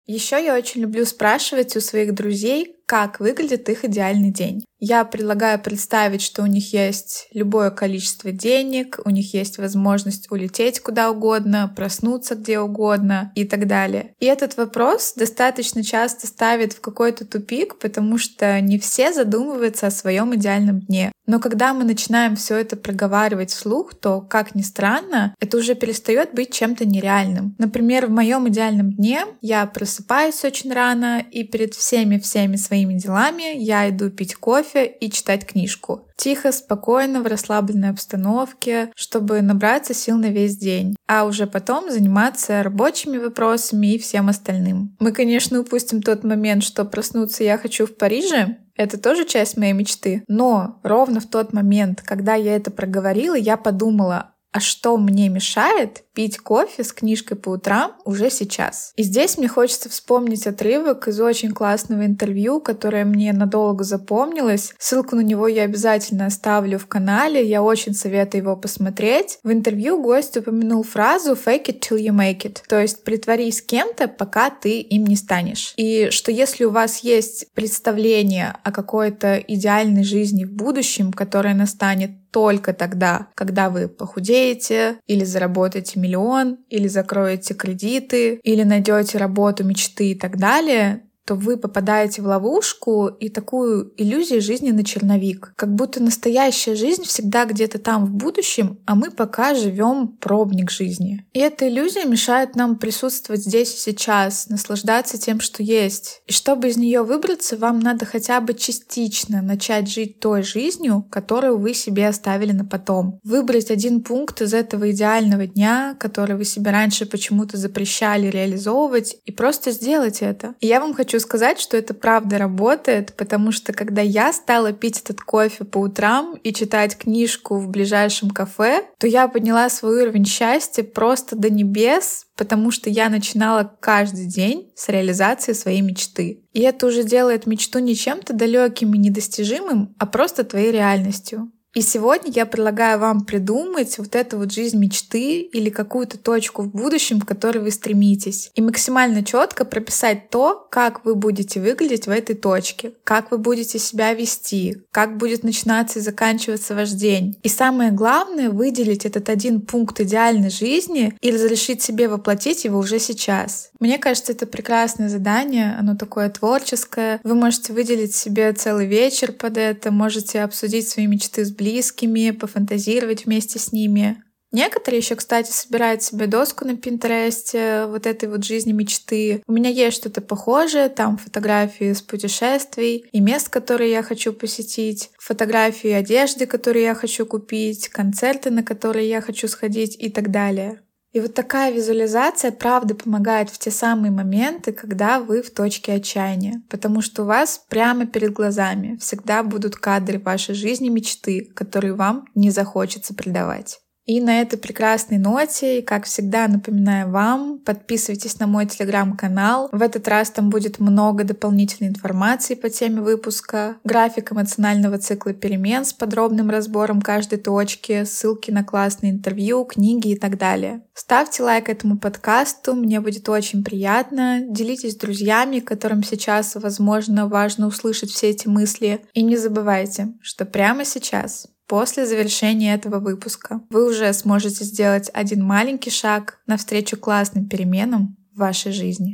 Еще 0.06 0.44
я 0.46 0.56
очень 0.56 0.82
люблю 0.82 1.06
спрашивать 1.06 1.76
у 1.76 1.80
своих 1.80 2.14
друзей, 2.14 2.76
как 2.86 3.20
выглядит 3.20 3.70
их 3.70 3.86
идеальный 3.86 4.32
день. 4.32 4.64
Я 4.86 5.06
предлагаю 5.06 5.60
представить, 5.60 6.22
что 6.22 6.44
у 6.44 6.46
них 6.46 6.74
есть 6.74 7.30
любое 7.32 7.72
количество 7.72 8.32
денег, 8.34 9.00
у 9.06 9.10
них 9.10 9.34
есть 9.34 9.58
возможность 9.58 10.30
улететь 10.30 10.82
куда 10.82 11.10
угодно, 11.10 11.72
проснуться 11.74 12.36
где 12.36 12.60
угодно 12.60 13.32
и 13.34 13.46
так 13.46 13.66
далее. 13.66 14.14
И 14.20 14.26
этот 14.26 14.58
вопрос 14.58 15.14
достаточно 15.16 15.86
часто 15.86 16.28
ставит 16.28 16.74
в 16.74 16.82
какой-то 16.82 17.26
тупик, 17.26 17.80
потому 17.80 18.18
что 18.18 18.60
не 18.60 18.78
все 18.78 19.14
задумываются 19.14 19.88
о 19.88 19.92
своем 19.92 20.36
идеальном 20.36 20.82
дне. 20.82 21.14
Но 21.26 21.40
когда 21.40 21.74
мы 21.74 21.86
начинаем 21.86 22.36
все 22.36 22.58
это 22.58 22.76
проговаривать 22.76 23.52
вслух, 23.52 23.96
то, 23.96 24.20
как 24.20 24.56
ни 24.56 24.62
странно, 24.62 25.34
это 25.40 25.56
уже 25.56 25.76
перестает 25.76 26.34
быть 26.34 26.52
чем-то 26.52 26.84
нереальным. 26.84 27.56
Например, 27.58 28.08
в 28.08 28.12
моем 28.12 28.50
идеальном 28.50 28.92
дне 28.92 29.24
я 29.40 29.66
просыпаюсь 29.66 30.44
очень 30.44 30.74
рано, 30.74 31.24
и 31.32 31.46
перед 31.46 31.74
всеми-всеми 31.74 32.58
своими 32.58 32.73
делами 32.94 33.56
я 33.56 33.90
иду 33.90 34.10
пить 34.10 34.36
кофе 34.36 34.86
и 34.86 35.12
читать 35.12 35.46
книжку. 35.46 36.08
Тихо, 36.18 36.52
спокойно, 36.52 37.22
в 37.22 37.28
расслабленной 37.28 37.90
обстановке, 37.90 38.92
чтобы 38.96 39.42
набраться 39.42 39.94
сил 39.94 40.18
на 40.18 40.28
весь 40.28 40.58
день, 40.58 40.96
а 41.08 41.26
уже 41.26 41.48
потом 41.48 41.92
заниматься 41.92 42.64
рабочими 42.64 43.18
вопросами 43.18 43.94
и 43.94 44.00
всем 44.00 44.30
остальным. 44.30 44.96
Мы, 45.00 45.12
конечно, 45.12 45.60
упустим 45.60 46.02
тот 46.02 46.24
момент, 46.24 46.64
что 46.64 46.86
проснуться 46.86 47.44
я 47.44 47.58
хочу 47.58 47.86
в 47.86 47.96
Париже, 47.96 48.58
это 48.76 49.00
тоже 49.00 49.26
часть 49.26 49.58
моей 49.58 49.74
мечты. 49.74 50.24
Но 50.28 50.80
ровно 50.84 51.20
в 51.20 51.28
тот 51.28 51.54
момент, 51.54 52.02
когда 52.02 52.34
я 52.36 52.56
это 52.56 52.72
проговорила, 52.72 53.36
я 53.36 53.56
подумала, 53.56 54.33
а 54.54 54.60
что 54.60 54.98
мне 54.98 55.30
мешает 55.30 56.04
пить 56.14 56.38
кофе 56.38 56.84
с 56.84 56.94
книжкой 56.94 57.38
по 57.38 57.50
утрам 57.50 57.94
уже 58.06 58.30
сейчас? 58.30 58.94
И 58.96 59.04
здесь 59.04 59.38
мне 59.38 59.48
хочется 59.48 59.90
вспомнить 59.90 60.46
отрывок 60.46 61.08
из 61.08 61.20
очень 61.20 61.52
классного 61.52 62.06
интервью, 62.06 62.62
которое 62.62 63.04
мне 63.04 63.34
надолго 63.34 63.84
запомнилось. 63.84 64.74
Ссылку 64.78 65.16
на 65.16 65.22
него 65.22 65.48
я 65.48 65.64
обязательно 65.64 66.28
оставлю 66.28 66.78
в 66.78 66.86
канале, 66.86 67.44
я 67.44 67.64
очень 67.64 67.96
советую 67.96 68.44
его 68.44 68.56
посмотреть. 68.56 69.40
В 69.44 69.52
интервью 69.52 70.02
гость 70.02 70.38
упомянул 70.38 70.84
фразу 70.84 71.34
«fake 71.34 71.66
it 71.66 71.80
till 71.80 71.98
you 71.98 72.16
make 72.16 72.44
it», 72.44 72.62
то 72.70 72.80
есть 72.80 73.04
притворись 73.04 73.64
кем-то, 73.64 74.08
пока 74.08 74.52
ты 74.52 74.82
им 74.82 75.06
не 75.06 75.16
станешь. 75.16 75.74
И 75.78 76.10
что 76.12 76.32
если 76.32 76.66
у 76.66 76.70
вас 76.70 77.00
есть 77.00 77.52
представление 77.56 78.56
о 78.64 78.72
какой-то 78.72 79.38
идеальной 79.38 80.04
жизни 80.04 80.46
в 80.46 80.52
будущем, 80.52 81.12
которая 81.12 81.56
настанет 81.56 82.12
только 82.34 82.74
тогда, 82.74 83.28
когда 83.36 83.70
вы 83.70 83.88
похудеете, 83.88 84.98
или 85.06 85.24
заработаете 85.24 86.00
миллион, 86.00 86.58
или 86.68 86.88
закроете 86.88 87.54
кредиты, 87.54 88.40
или 88.44 88.64
найдете 88.64 89.20
работу 89.20 89.64
мечты 89.64 90.12
и 90.12 90.16
так 90.16 90.38
далее, 90.38 91.04
то 91.26 91.36
вы 91.36 91.58
попадаете 91.58 92.22
в 92.22 92.28
ловушку 92.28 93.08
и 93.08 93.30
такую 93.30 93.94
иллюзию 93.98 94.42
жизни 94.42 94.72
на 94.72 94.84
черновик. 94.84 95.54
Как 95.56 95.74
будто 95.74 96.02
настоящая 96.02 96.76
жизнь 96.76 97.04
всегда 97.04 97.46
где-то 97.46 97.80
там 97.80 98.06
в 98.06 98.12
будущем, 98.12 98.80
а 98.86 98.96
мы 98.96 99.12
пока 99.12 99.56
живем 99.56 100.08
пробник 100.08 100.70
жизни. 100.70 101.26
И 101.34 101.40
эта 101.40 101.68
иллюзия 101.68 102.06
мешает 102.06 102.56
нам 102.56 102.78
присутствовать 102.78 103.44
здесь 103.44 103.74
и 103.74 103.80
сейчас, 103.80 104.50
наслаждаться 104.50 105.18
тем, 105.18 105.40
что 105.40 105.64
есть. 105.64 106.22
И 106.28 106.34
чтобы 106.34 106.68
из 106.70 106.78
нее 106.78 107.04
выбраться, 107.04 107.58
вам 107.58 107.80
надо 107.80 108.06
хотя 108.06 108.42
бы 108.42 108.54
частично 108.54 109.42
начать 109.42 109.90
жить 109.90 110.20
той 110.20 110.44
жизнью, 110.44 111.06
которую 111.10 111.58
вы 111.58 111.74
себе 111.74 112.08
оставили 112.08 112.52
на 112.52 112.66
потом. 112.66 113.20
Выбрать 113.24 113.72
один 113.72 114.02
пункт 114.02 114.42
из 114.42 114.54
этого 114.54 114.92
идеального 114.92 115.48
дня, 115.48 115.96
который 116.00 116.36
вы 116.36 116.46
себе 116.46 116.72
раньше 116.72 117.06
почему-то 117.06 117.58
запрещали 117.58 118.28
реализовывать, 118.28 119.16
и 119.26 119.32
просто 119.32 119.72
сделать 119.72 120.22
это. 120.22 120.56
И 120.60 120.68
я 120.68 120.80
вам 120.80 120.94
хочу 120.94 121.13
хочу 121.14 121.20
сказать, 121.20 121.60
что 121.60 121.78
это 121.78 121.94
правда 121.94 122.40
работает, 122.40 123.14
потому 123.16 123.52
что 123.52 123.72
когда 123.72 124.02
я 124.02 124.34
стала 124.34 124.74
пить 124.74 125.00
этот 125.00 125.22
кофе 125.22 125.64
по 125.64 125.78
утрам 125.78 126.36
и 126.44 126.52
читать 126.52 126.98
книжку 126.98 127.60
в 127.60 127.70
ближайшем 127.70 128.32
кафе, 128.32 128.86
то 128.98 129.06
я 129.06 129.28
подняла 129.28 129.70
свой 129.70 130.02
уровень 130.02 130.26
счастья 130.26 130.84
просто 130.84 131.36
до 131.36 131.52
небес, 131.52 132.26
потому 132.36 132.72
что 132.72 132.90
я 132.90 133.10
начинала 133.10 133.78
каждый 133.80 134.26
день 134.26 134.72
с 134.76 134.90
реализации 134.90 135.54
своей 135.54 135.82
мечты. 135.82 136.44
И 136.52 136.62
это 136.62 136.88
уже 136.88 137.04
делает 137.04 137.46
мечту 137.46 137.78
не 137.78 137.96
чем-то 137.96 138.34
далеким 138.34 138.96
и 138.96 138.98
недостижимым, 138.98 139.94
а 140.00 140.08
просто 140.08 140.44
твоей 140.44 140.72
реальностью. 140.72 141.52
И 141.74 141.82
сегодня 141.82 142.32
я 142.32 142.46
предлагаю 142.46 143.00
вам 143.00 143.26
придумать 143.26 143.98
вот 143.98 144.16
эту 144.16 144.38
вот 144.38 144.52
жизнь 144.52 144.78
мечты 144.78 145.42
или 145.42 145.72
какую-то 145.72 146.20
точку 146.20 146.62
в 146.62 146.68
будущем, 146.68 147.20
к 147.20 147.28
которой 147.28 147.60
вы 147.60 147.72
стремитесь. 147.72 148.52
И 148.54 148.62
максимально 148.62 149.24
четко 149.24 149.66
прописать 149.66 150.30
то, 150.30 150.68
как 150.70 151.04
вы 151.04 151.16
будете 151.16 151.60
выглядеть 151.60 152.06
в 152.06 152.12
этой 152.12 152.36
точке, 152.36 152.94
как 153.04 153.32
вы 153.32 153.40
будете 153.40 153.80
себя 153.80 154.14
вести, 154.14 154.84
как 154.92 155.18
будет 155.18 155.44
начинаться 155.44 155.98
и 155.98 156.04
заканчиваться 156.04 156.76
ваш 156.76 156.92
день. 156.92 157.40
И 157.42 157.50
самое 157.50 157.92
главное— 157.92 158.50
выделить 158.52 159.06
этот 159.06 159.30
один 159.30 159.62
пункт 159.62 160.00
идеальной 160.00 160.52
жизни 160.52 161.18
и 161.22 161.32
разрешить 161.32 161.82
себе 161.82 162.08
воплотить 162.08 162.66
его 162.66 162.78
уже 162.78 163.00
сейчас. 163.00 163.72
Мне 163.80 163.98
кажется, 163.98 164.32
это 164.32 164.46
прекрасное 164.46 165.10
задание, 165.10 165.76
оно 165.80 165.96
такое 165.96 166.30
творческое. 166.30 167.20
Вы 167.24 167.34
можете 167.34 167.74
выделить 167.74 168.16
себе 168.16 168.54
целый 168.54 168.86
вечер 168.86 169.32
под 169.32 169.58
это, 169.58 169.92
можете 169.92 170.42
обсудить 170.42 170.88
свои 170.88 171.08
мечты 171.08 171.44
с 171.44 171.52
близкими, 171.64 172.32
пофантазировать 172.32 173.26
вместе 173.26 173.58
с 173.58 173.72
ними. 173.72 174.22
Некоторые 174.52 175.00
еще, 175.00 175.16
кстати, 175.16 175.50
собирают 175.50 176.04
себе 176.04 176.28
доску 176.28 176.64
на 176.66 176.78
Пинтересте 176.78 177.88
вот 177.88 178.06
этой 178.06 178.30
вот 178.30 178.44
жизни 178.44 178.72
мечты. 178.72 179.42
У 179.48 179.52
меня 179.52 179.72
есть 179.72 179.98
что-то 179.98 180.22
похожее, 180.22 180.90
там 180.90 181.18
фотографии 181.18 181.92
с 181.92 182.04
путешествий 182.04 183.06
и 183.12 183.20
мест, 183.20 183.50
которые 183.50 183.92
я 183.92 184.04
хочу 184.04 184.32
посетить, 184.32 185.10
фотографии 185.18 185.90
одежды, 185.90 186.46
которые 186.46 186.84
я 186.84 186.94
хочу 186.94 187.26
купить, 187.26 187.88
концерты, 187.88 188.52
на 188.52 188.62
которые 188.62 189.10
я 189.10 189.22
хочу 189.22 189.48
сходить 189.48 189.96
и 189.98 190.12
так 190.12 190.30
далее. 190.30 190.82
И 191.14 191.20
вот 191.20 191.36
такая 191.36 191.72
визуализация 191.72 192.52
правда 192.52 192.96
помогает 192.96 193.52
в 193.52 193.60
те 193.60 193.70
самые 193.70 194.12
моменты, 194.12 194.74
когда 194.74 195.20
вы 195.20 195.44
в 195.44 195.52
точке 195.52 195.94
отчаяния, 195.94 196.64
потому 196.70 197.02
что 197.02 197.22
у 197.22 197.26
вас 197.28 197.64
прямо 197.70 198.08
перед 198.08 198.34
глазами 198.34 198.98
всегда 199.00 199.44
будут 199.44 199.76
кадры 199.76 200.18
вашей 200.18 200.56
жизни 200.56 200.90
мечты, 200.90 201.52
которые 201.56 201.94
вам 201.94 202.26
не 202.34 202.50
захочется 202.50 203.14
предавать. 203.14 203.80
И 204.06 204.20
на 204.20 204.42
этой 204.42 204.60
прекрасной 204.60 205.18
ноте, 205.18 205.82
как 205.82 206.06
всегда, 206.06 206.48
напоминаю 206.48 207.10
вам, 207.10 207.60
подписывайтесь 207.60 208.38
на 208.40 208.48
мой 208.48 208.66
телеграм-канал. 208.66 209.70
В 209.72 209.82
этот 209.82 210.08
раз 210.08 210.30
там 210.30 210.50
будет 210.50 210.80
много 210.80 211.24
дополнительной 211.24 211.90
информации 211.90 212.56
по 212.56 212.70
теме 212.70 213.02
выпуска, 213.02 213.78
график 213.86 214.34
эмоционального 214.34 214.98
цикла 214.98 215.34
перемен 215.34 215.86
с 215.86 215.94
подробным 215.94 216.50
разбором 216.50 217.02
каждой 217.02 217.40
точки, 217.40 218.04
ссылки 218.04 218.52
на 218.52 218.64
классные 218.64 219.14
интервью, 219.14 219.64
книги 219.64 220.10
и 220.10 220.20
так 220.20 220.38
далее. 220.38 220.84
Ставьте 220.94 221.44
лайк 221.44 221.70
этому 221.70 221.98
подкасту, 221.98 222.76
мне 222.76 223.00
будет 223.00 223.30
очень 223.30 223.64
приятно. 223.64 224.42
Делитесь 224.48 224.94
с 224.94 224.98
друзьями, 224.98 225.60
которым 225.60 226.04
сейчас, 226.04 226.56
возможно, 226.56 227.30
важно 227.30 227.68
услышать 227.68 228.10
все 228.10 228.30
эти 228.30 228.48
мысли. 228.48 229.06
И 229.14 229.24
не 229.24 229.38
забывайте, 229.38 230.14
что 230.22 230.46
прямо 230.46 230.84
сейчас 230.84 231.48
После 231.74 232.06
завершения 232.06 232.76
этого 232.76 233.00
выпуска 233.00 233.60
вы 233.72 233.90
уже 233.90 234.14
сможете 234.14 234.64
сделать 234.64 235.10
один 235.12 235.44
маленький 235.44 235.90
шаг 235.90 236.40
навстречу 236.46 236.98
классным 236.98 237.50
переменам 237.50 238.16
в 238.32 238.38
вашей 238.38 238.74
жизни. 238.74 239.12